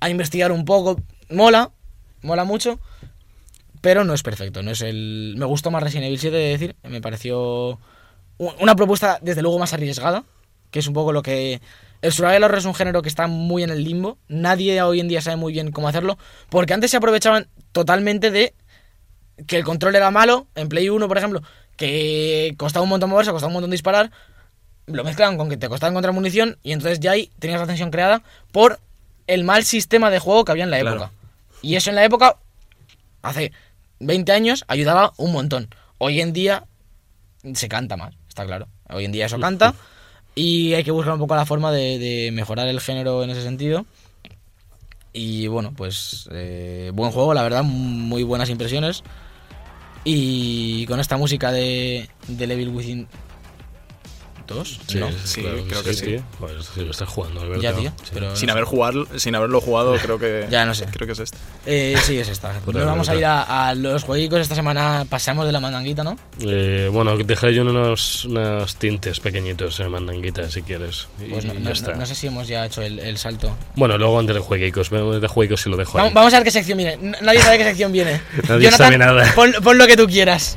[0.00, 1.00] a investigar un poco.
[1.30, 1.70] Mola,
[2.22, 2.78] mola mucho,
[3.80, 4.62] pero no es perfecto.
[4.62, 5.34] No es el.
[5.38, 6.76] Me gustó más Resident Evil 7, de decir.
[6.82, 7.78] Me pareció
[8.38, 10.24] una propuesta, desde luego, más arriesgada,
[10.70, 11.60] que es un poco lo que.
[12.02, 14.16] El survival horror es un género que está muy en el limbo.
[14.28, 16.16] Nadie hoy en día sabe muy bien cómo hacerlo,
[16.48, 18.54] porque antes se aprovechaban totalmente de
[19.46, 21.42] que el control era malo, en Play 1, por ejemplo,
[21.76, 24.10] que costaba un montón moverse, costaba un montón disparar,
[24.90, 27.90] lo mezclaban con que te costaba encontrar munición y entonces ya ahí tenías la tensión
[27.90, 28.22] creada
[28.52, 28.78] por
[29.26, 30.96] el mal sistema de juego que había en la Claro.
[30.96, 31.12] época.
[31.62, 32.36] Y eso en la época,
[33.22, 33.52] hace
[34.00, 35.68] 20 años, ayudaba un montón.
[35.98, 36.64] Hoy en día
[37.54, 38.66] se canta más, está claro.
[38.88, 39.74] Hoy en día eso canta
[40.34, 43.42] y hay que buscar un poco la forma de, de mejorar el género en ese
[43.42, 43.84] sentido.
[45.12, 49.02] Y bueno, pues eh, buen juego, la verdad, muy buenas impresiones.
[50.04, 53.06] Y con esta música de, de Level Within
[54.54, 55.08] 2, Sí, ¿no?
[55.24, 56.04] Sí, claro, creo que sí.
[56.06, 56.22] tío.
[56.38, 57.62] Pues si lo estás jugando, Alberto.
[57.62, 57.92] Ya, tío.
[58.02, 58.10] Sí.
[58.14, 60.46] Pero Sin, no haber jugar, sin haberlo jugado, creo que.
[60.50, 60.86] Ya, no sé.
[60.86, 61.38] Creo que es este.
[61.66, 62.52] Eh, sí, es esta.
[62.66, 65.04] Nos vamos a ir a, a los jueguicos esta semana.
[65.08, 66.16] Pasamos de la mandanguita, ¿no?
[66.40, 71.06] Eh, bueno, dejaré yo unos, unos tintes pequeñitos en mandanguita si quieres.
[71.20, 71.94] Y, Pues no, y no- ya está.
[71.94, 73.56] no sé si hemos ya hecho el, el salto.
[73.76, 76.02] Bueno, luego antes de jueguicos, de jueguicos si lo dejo ahí.
[76.04, 76.96] Vamos, vamos a ver qué sección viene.
[77.22, 78.20] Nadie sabe qué sección viene.
[78.48, 79.32] Nadie sabe nada.
[79.34, 80.56] Pon, pon lo que tú quieras.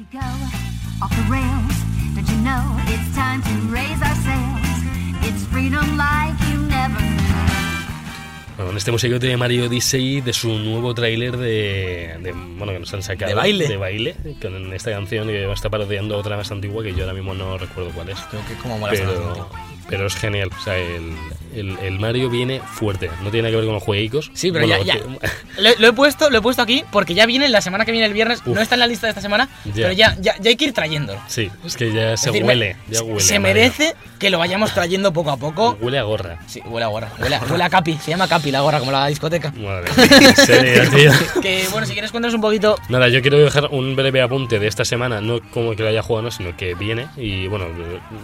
[8.71, 12.93] Con este musiquito de Mario Odyssey de su nuevo tráiler de, de- Bueno, que nos
[12.93, 13.27] han sacado.
[13.27, 13.67] De baile.
[13.67, 14.15] De baile.
[14.41, 17.89] Con esta canción que está parodiando otra más antigua que yo ahora mismo no recuerdo
[17.89, 18.19] cuál es.
[18.29, 19.49] Creo que como Pero,
[19.89, 20.49] pero es genial.
[20.57, 21.11] O sea, el,
[21.55, 23.09] el- el Mario viene fuerte.
[23.23, 24.31] No tiene que ver con los jueguicos.
[24.33, 25.01] Sí, pero Bueno, ya, ya.
[25.57, 28.07] Lo, lo he puesto, lo he puesto aquí porque ya viene la semana que viene
[28.07, 28.39] el viernes.
[28.45, 28.55] Uf.
[28.55, 29.73] No está en la lista de esta semana, Ya.
[29.73, 31.19] pero ya, ya, ya hay que ir trayéndolo.
[31.27, 32.75] Sí, es que ya se decir, huele.
[32.87, 33.19] me- Ya huele.
[33.19, 33.53] se Mario.
[33.55, 35.77] merece que lo vayamos trayendo poco a poco.
[35.81, 36.39] Huele a gorra.
[36.47, 37.09] Sí, huele a gorra.
[37.19, 37.97] Huele a, huele a Capi.
[37.97, 39.51] Se llama Capi la gorra, como la discoteca.
[39.51, 39.87] Madre
[40.35, 41.11] serio, tío.
[41.41, 42.75] Que bueno, si quieres cuéntanos un poquito.
[42.89, 46.01] Nada, yo quiero dejar un breve apunte de esta semana, no como que lo haya
[46.01, 47.65] jugado, no, sino que viene y bueno,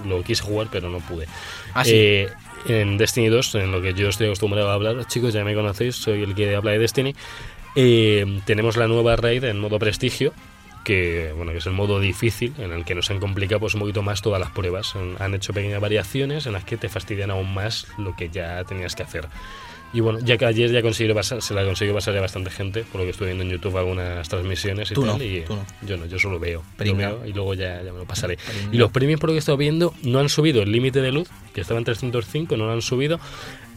[0.06, 1.28] lo, lo quise jugar pero no pude.
[1.74, 1.92] Ah, sí.
[1.94, 2.30] Eh,
[2.68, 5.96] en Destiny 2, en lo que yo estoy acostumbrado a hablar, chicos, ya me conocéis,
[5.96, 7.16] soy el que habla de Destiny.
[7.76, 10.34] eh, tenemos la nueva raid en modo prestigio,
[10.88, 13.82] que bueno que es el modo difícil, en el que nos han complicado pues, un
[13.82, 14.96] poquito más todas las pruebas.
[15.20, 18.96] Han, hecho pequeñas variaciones en las que te fastidian aún más lo que ya tenías
[18.96, 19.28] que hacer.
[19.94, 22.84] Y bueno, ya que ayer ya consiguió pasar, se la consiguió pasar ya bastante gente,
[22.84, 25.18] por lo que estoy viendo en YouTube algunas transmisiones y Tú tal.
[25.18, 25.66] no, y tú no.
[25.88, 26.62] Yo no, yo solo veo.
[26.78, 28.38] Veo y luego ya, ya me lo pasaré.
[28.38, 28.74] Pringao.
[28.74, 31.12] Y los premios, por lo que he estado viendo, no han subido el límite de
[31.14, 33.20] luz, que estaba en 305, no lo han subido.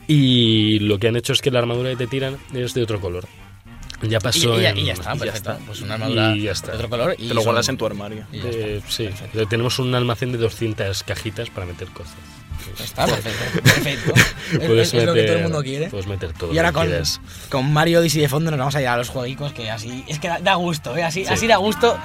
[0.09, 3.01] Y lo que han hecho es que la armadura que te tiran es de otro
[3.01, 3.27] color.
[4.03, 5.51] Ya Y, pasó y ya, en- y ya está, y ya perfecto.
[5.53, 5.67] está.
[5.67, 6.71] Pues una armadura Y ya está.
[6.73, 7.15] de otro color.
[7.19, 8.27] Y Te lo guardas son- en tu armario.
[8.33, 8.67] y ya está.
[8.67, 9.47] Eh, sí, Perfecto.
[9.47, 12.17] tenemos un almacén de 200 cajitas para meter cosas.
[12.83, 13.63] Está, perfecto.
[13.63, 14.13] Perfecto.
[14.53, 15.89] Es, Puedes es lo que todo el meter- mundo quiere.
[15.91, 16.53] Puedes meter todo.
[16.53, 16.89] Y ahora con,
[17.49, 20.05] con Mario Odyssey de fondo nos vamos a ir a los jueguicos que así.
[20.09, 21.03] Es que da, da gusto, ¿eh?
[21.05, 21.97] Así, así da gusto.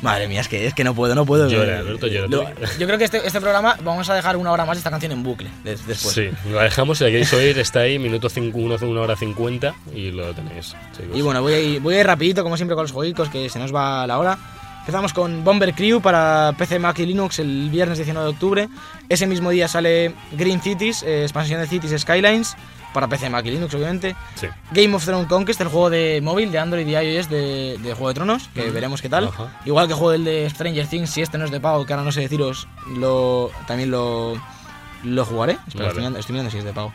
[0.00, 1.48] Madre mía, es que, es que no puedo, no puedo.
[1.48, 2.44] Llora, Alberto, llora Lo-
[2.78, 5.24] yo creo que este, este programa vamos a dejar una hora más esta canción en
[5.24, 6.14] bucle des- después.
[6.14, 10.12] Sí, lo dejamos, si la queréis oír, está ahí, minuto 5, una hora 50 y
[10.12, 10.76] lo tenéis.
[10.96, 11.16] chicos.
[11.18, 13.48] Y bueno, voy a, ir, voy a ir rapidito, como siempre, con los jueguicos, que
[13.48, 14.38] se nos va la hora.
[14.88, 18.68] Empezamos con Bomber Crew para PC, Mac y Linux el viernes 19 de octubre.
[19.10, 22.56] Ese mismo día sale Green Cities, eh, expansión de Cities Skylines,
[22.94, 24.16] para PC, Mac y Linux, obviamente.
[24.36, 24.46] Sí.
[24.70, 28.08] Game of Thrones Conquest, el juego de móvil de Android y iOS de, de Juego
[28.08, 29.28] de Tronos, que veremos qué tal.
[29.28, 29.60] Ajá.
[29.66, 32.04] Igual que juego el de Stranger Things, si este no es de pago, que ahora
[32.04, 32.66] no sé deciros,
[32.96, 34.40] lo, también lo,
[35.04, 35.58] lo jugaré.
[35.66, 35.88] Espera, Vale.
[35.88, 36.94] estoy, mirando, estoy mirando si es de pago.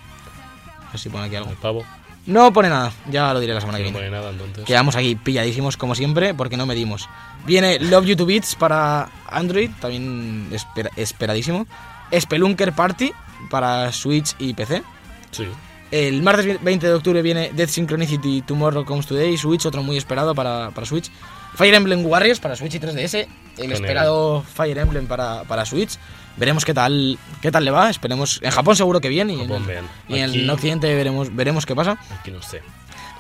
[0.88, 1.52] A ver si pone aquí algo.
[1.52, 1.86] El pavo,
[2.26, 4.10] No pone nada, ya lo diré la semana que que no viene.
[4.10, 4.64] pone nada entonces.
[4.66, 7.10] Quedamos aquí pilladísimos como siempre porque no medimos.
[7.46, 11.68] Viene Love You to Beats para Android, también espera- esperadísimo.
[12.18, 13.12] Spelunker Party
[13.50, 14.84] para Switch y PC.
[15.32, 15.46] Sí.
[15.92, 20.34] El martes 20 de octubre viene Death Synchronicity Tomorrow Comes Today, Switch, otro muy esperado
[20.34, 21.12] para, para Switch.
[21.56, 23.28] Fire Emblem Warriors para Switch y 3DS,
[23.58, 25.98] el esperado Fire Emblem para, para Switch.
[26.36, 28.40] Veremos qué tal, qué tal le va, esperemos.
[28.42, 29.86] En Japón seguro que bien y, Japón en, bien.
[30.08, 31.98] y en Aquí- Occidente veremos, veremos qué pasa.
[32.20, 32.62] Aquí no sé.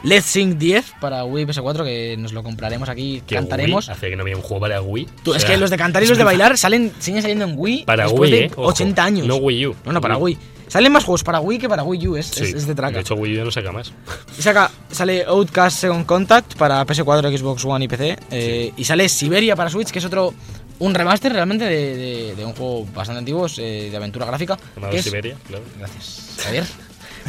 [0.04, 3.88] Let's Sing 10 para Wii PS4 que nos lo compraremos aquí, Que cantaremos.
[3.88, 5.08] Wii, hace que no había un juego para Wii.
[5.24, 7.54] Tú, O es que los de cantar y los de bailar salen, siguen saliendo en
[7.56, 8.68] Wii Para Wii, de eh, ojo.
[8.68, 9.28] 80 años.
[9.28, 9.76] No Wii U.
[9.86, 10.38] No, no, para Wii.
[10.74, 12.45] Salen más juegos para Wii que para Wii U, es, Sí.
[12.45, 12.95] es, es de traca.
[12.95, 13.93] De hecho, Wii U no saca más.
[14.39, 18.17] Saca, sale Outcast Second Contact para PS4, Xbox One y PC.
[18.32, 20.34] eh, Y sale Siberia para Switch, que es otro.
[20.80, 24.57] Un remaster realmente de, de- de un juego bastante antiguo, eh, de aventura gráfica.
[24.89, 25.63] Que es- Siberia, claro.
[25.78, 26.63] Gracias, Javier.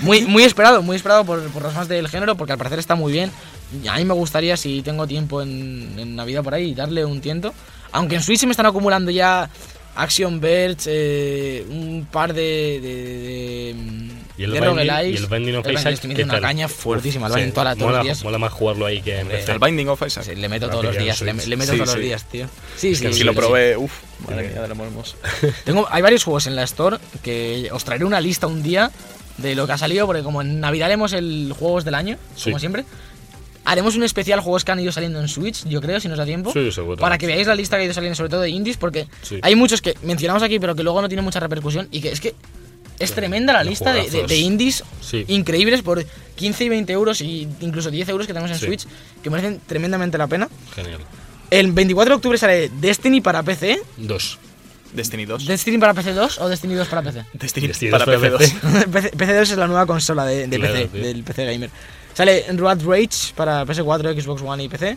[0.01, 2.95] Muy, muy esperado, muy esperado por, por los fans del género, porque al parecer está
[2.95, 3.30] muy bien.
[3.82, 7.20] Y a mí me gustaría, si tengo tiempo en, en Navidad por ahí, darle un
[7.20, 7.53] tiento.
[7.92, 9.51] Aunque en Switch se me están acumulando ya
[9.97, 12.42] Action Verge, eh, un par de.
[12.42, 13.74] de, de,
[14.36, 16.51] Y el de Binding- y el Binding of Isaac, estoy ¿qué metiendo una tal?
[16.51, 17.28] caña fuertísima.
[17.28, 18.24] El Sí, toda la- todos mola, los días.
[18.24, 19.53] mola más jugarlo ahí que en PC.
[19.53, 20.24] El Binding of Isaac.
[20.24, 21.97] Sí, le meto La todos los días, en le, meto Sí, todos sí.
[21.97, 22.47] los días, tío.
[22.76, 23.38] Sí, Es sí, que sí, Si lo sí.
[23.38, 23.92] probé, uff,
[24.28, 25.16] madre mía, de lo hermoso.
[25.64, 28.90] Tengo, hay varios juegos en la Store que os traeré una lista un día
[29.38, 32.45] de lo que ha salido, porque como en Navidad haremos el Juegos del Año, Sí.
[32.51, 32.84] como siempre,
[33.65, 36.25] haremos un especial juegos que han ido saliendo en Switch, yo creo, si nos da
[36.25, 36.53] tiempo.
[36.53, 36.97] Sí, seguro.
[36.99, 39.39] Para que veáis la lista que ha ido saliendo, sobre todo de indies, porque Sí.
[39.43, 42.21] hay muchos que mencionamos aquí, pero que luego no tienen mucha repercusión y que es
[42.21, 42.35] que
[42.99, 44.29] es tremenda la lista de, de- juegazos.
[44.31, 45.25] de indies Sí.
[45.29, 46.05] increíbles por
[46.37, 48.67] 15 y 20 euros y incluso 10 euros que tenemos en Sí.
[48.67, 48.87] Switch,
[49.23, 50.49] que merecen tremendamente la pena.
[50.75, 51.01] Genial.
[51.51, 53.81] El 24 de octubre sale Destiny para PC.
[53.97, 54.39] Dos.
[54.93, 55.47] Destiny 2.
[55.47, 57.25] ¿Destiny para PC 2 o Destiny 2 para PC?
[57.33, 58.39] Destiny, Destiny para para PC 2.
[58.41, 58.87] PC.
[58.89, 61.03] PC, PC2 es la nueva consola de, de Claro, PC, tío.
[61.03, 61.71] del PC Gamer.
[62.15, 64.97] Sale Road Rage para PS4, Xbox One y PC.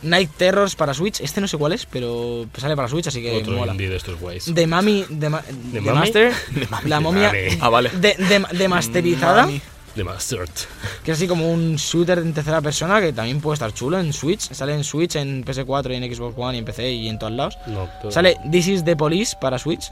[0.00, 1.20] Night Terrors para Switch.
[1.20, 3.72] Este no sé cuál es, pero sale para Switch, así que Otro mola.
[3.72, 4.54] indie de estos guays.
[4.54, 5.04] De Mami.
[5.08, 5.98] De, ma- de Mami?
[5.98, 6.32] Master.
[6.84, 7.28] la momia.
[7.32, 7.56] Mami.
[7.60, 7.90] Ah, vale.
[7.90, 8.38] De, de.
[8.68, 9.60] Mami.
[9.96, 10.48] The Mastered.
[11.02, 14.12] Que es así como un shooter en tercera persona que también puede estar chulo en
[14.12, 14.52] Switch.
[14.52, 17.32] Sale en Switch, en PS4, y en Xbox One y en PC y en todos
[17.32, 17.58] lados.
[17.66, 19.90] No, todo- Sale This is the Police para Switch,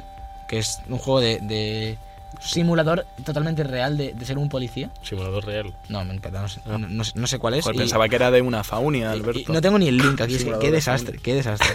[0.48, 1.98] que es un juego de, de,
[2.40, 4.90] simulador totalmente real de, de ser un policía.
[5.02, 5.74] Simulador real.
[5.88, 6.78] No, me encanta, no sé, Ah.
[6.78, 7.64] no, no sé- no sé cuál es.
[7.64, 9.40] Joder, y- pensaba que era de una faunia, Alberto.
[9.50, 11.68] y no tengo ni el link aquí, es que Simulador qué de desastre, qué desastre.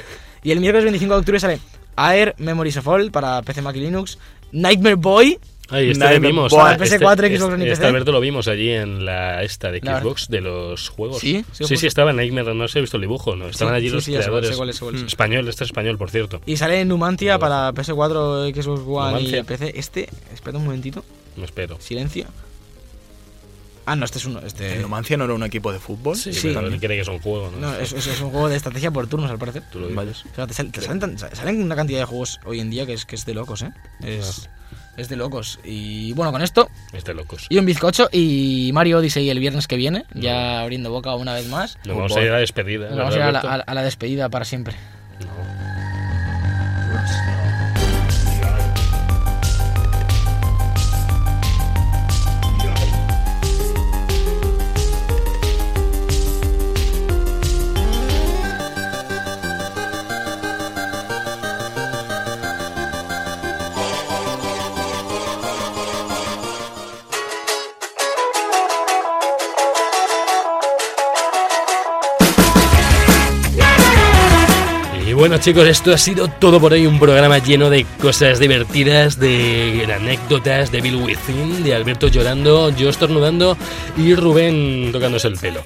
[0.43, 1.59] Y el miércoles 25 de octubre sale
[1.97, 4.17] Air Memories of All para PC, Mac y Linux,
[4.51, 5.39] Nightmare Boy,
[5.71, 6.51] Ay, este Nadie lo vimos.
[6.51, 7.87] Buah, este- PS4, este- Xbox One y este PC.
[7.87, 11.19] Alberto lo vimos allí en la esta de Xbox de los juegos.
[11.19, 11.45] ¿Sí?
[11.53, 13.47] ¿Sí, sí, sí, estaba en Nightmare, no sé, he visto el dibujo, ¿no?
[13.47, 14.49] Estaban Sí, allí sí, los creadores.
[14.49, 15.01] sé cuál es, sé cuál es.
[15.03, 16.41] Español, este es español, por cierto.
[16.45, 19.39] y sale Numantia para PS4, Xbox One Numancia.
[19.39, 19.73] y PC.
[19.75, 21.03] Este, espera un momentito,
[21.37, 21.77] Me espero.
[21.79, 22.25] silencio.
[23.85, 24.75] Ah, no, este es uno, este...
[24.75, 26.15] ¿El Numancia no era un equipo de fútbol?
[26.15, 26.51] Sí, Sí.
[26.53, 27.57] pero cree que es un juego, ¿no?
[27.71, 29.63] No, es, es- es un juego de estrategia por turnos, al parecer.
[29.71, 30.09] Tú lo Vale.
[30.11, 30.25] dices.
[30.31, 32.85] O sea, te sal- te salen, tan- salen una cantidad de juegos hoy en día
[32.85, 33.71] que es, que es de locos, ¿eh?
[34.03, 34.47] Es,
[34.97, 35.59] es de locos.
[35.63, 37.45] Y bueno, con esto, Es de locos.
[37.49, 41.47] y un bizcocho y Mario Odyssey el viernes que viene, ya abriendo boca una vez
[41.47, 41.77] más.
[41.85, 42.89] Nos vamos a ir a la despedida.
[42.89, 44.75] Nos vamos a ir a la, ¿verdad, a- la despedida para siempre.
[45.19, 47.40] Alberto?
[75.21, 79.87] Bueno chicos, esto ha sido todo por hoy, un programa lleno de cosas divertidas, de
[79.95, 83.55] anécdotas, de Bill Within, de Alberto llorando, yo estornudando
[83.97, 85.63] y Rubén tocándose el pelo.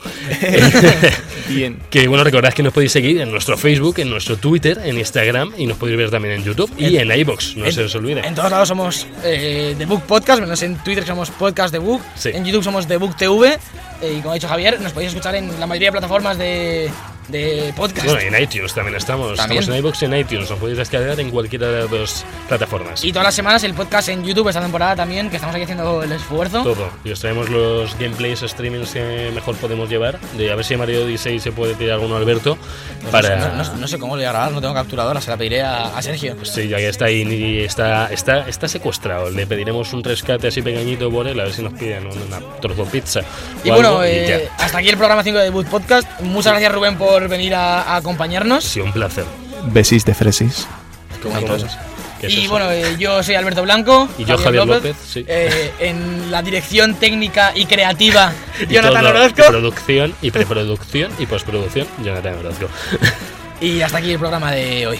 [1.47, 1.79] Bien.
[1.89, 5.53] que bueno, recordad que nos podéis seguir en nuestro Facebook, en nuestro Twitter, en Instagram
[5.57, 8.27] y nos podéis ver también en YouTube y en iBox, no en- se os olvide.
[8.27, 12.01] En todos lados somos eh, The Book Podcast, menos en Twitter somos Podcast The Book,
[12.15, 12.31] Sí.
[12.33, 13.57] en YouTube somos The Book TV,
[14.01, 16.89] eh, y como ha dicho Javier, nos podéis escuchar en la mayoría de plataformas de,
[17.27, 18.05] de podcast.
[18.05, 19.35] Bueno, y en iTunes también estamos.
[19.37, 19.61] También.
[19.61, 20.49] Estamos en iBox y en iTunes.
[20.49, 23.03] Nos podéis descargar en cualquiera de las dos plataformas.
[23.03, 26.03] Y todas las semanas el podcast en YouTube esta temporada también, que estamos aquí haciendo
[26.03, 26.63] el esfuerzo.
[26.63, 26.89] Todo.
[27.03, 30.19] Y os traemos los gameplays, streamings que mejor podemos llevar.
[30.37, 32.57] De a ver si Mario Odyssey se puede tirar alguno a Alberto.
[33.01, 33.35] Pues para.
[33.37, 35.61] no, no- no sé cómo lo voy a grabar, no tengo capturadora, se la pediré
[35.61, 36.35] a, a Sergio.
[36.43, 39.29] Sí, ya que está ahí y está, está, está secuestrado.
[39.29, 42.85] Le pediremos un rescate así pequeñito por él, a ver si nos piden una trozo
[42.85, 43.21] de pizza.
[43.63, 44.63] Y bueno, algo, y eh, ya.
[44.65, 46.07] hasta aquí el programa 5 de Boot Podcast.
[46.21, 48.63] Muchas gracias Rubén por venir a, a acompañarnos.
[48.63, 49.25] Sí, un placer.
[49.67, 50.67] Besis de fresis.
[51.21, 51.67] Qué bonito eso.
[52.21, 52.51] ¿Qué es Y eso?
[52.51, 54.07] bueno, eh, yo soy Alberto Blanco.
[54.17, 55.25] Y yo, Javier López, sí.
[55.27, 59.41] Eh, en la dirección técnica y creativa, Y Jonathan Orozco.
[59.45, 62.67] y producción y preproducción y postproducción, Jonathan Orozco.
[63.59, 64.99] Y hasta aquí el programa de hoy.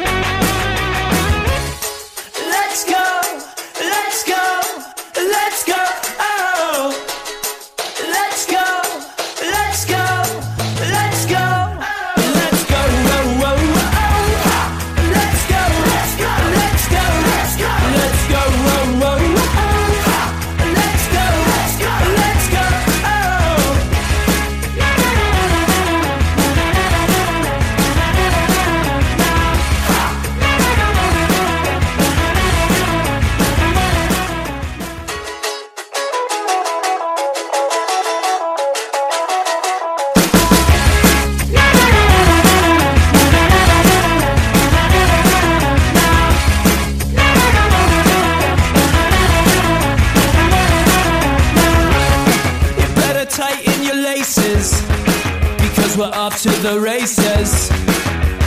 [56.73, 57.69] The races.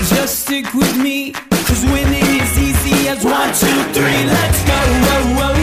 [0.09, 4.25] Just stick with me, cause winning is easy as one, two, three.
[4.25, 5.54] Let's go, whoa, whoa.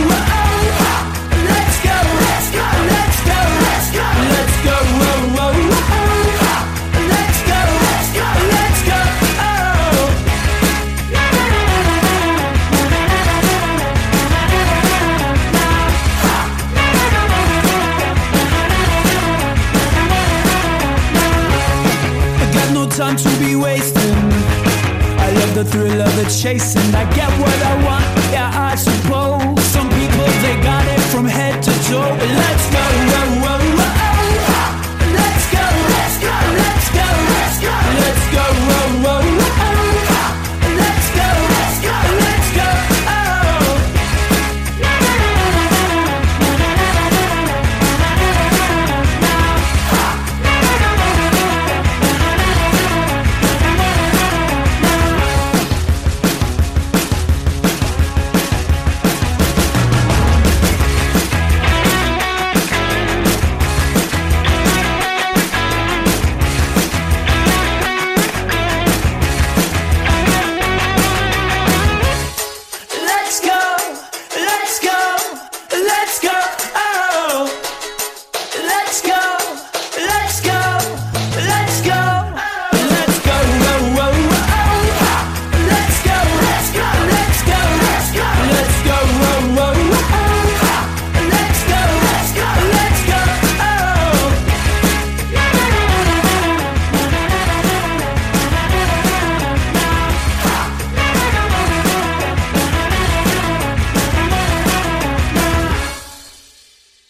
[25.64, 26.96] The thrill of the chasing.
[26.96, 29.64] I get what I want, yeah, I suppose.
[29.66, 32.18] Some people they got it from head to toe.
[32.40, 33.31] Let's go,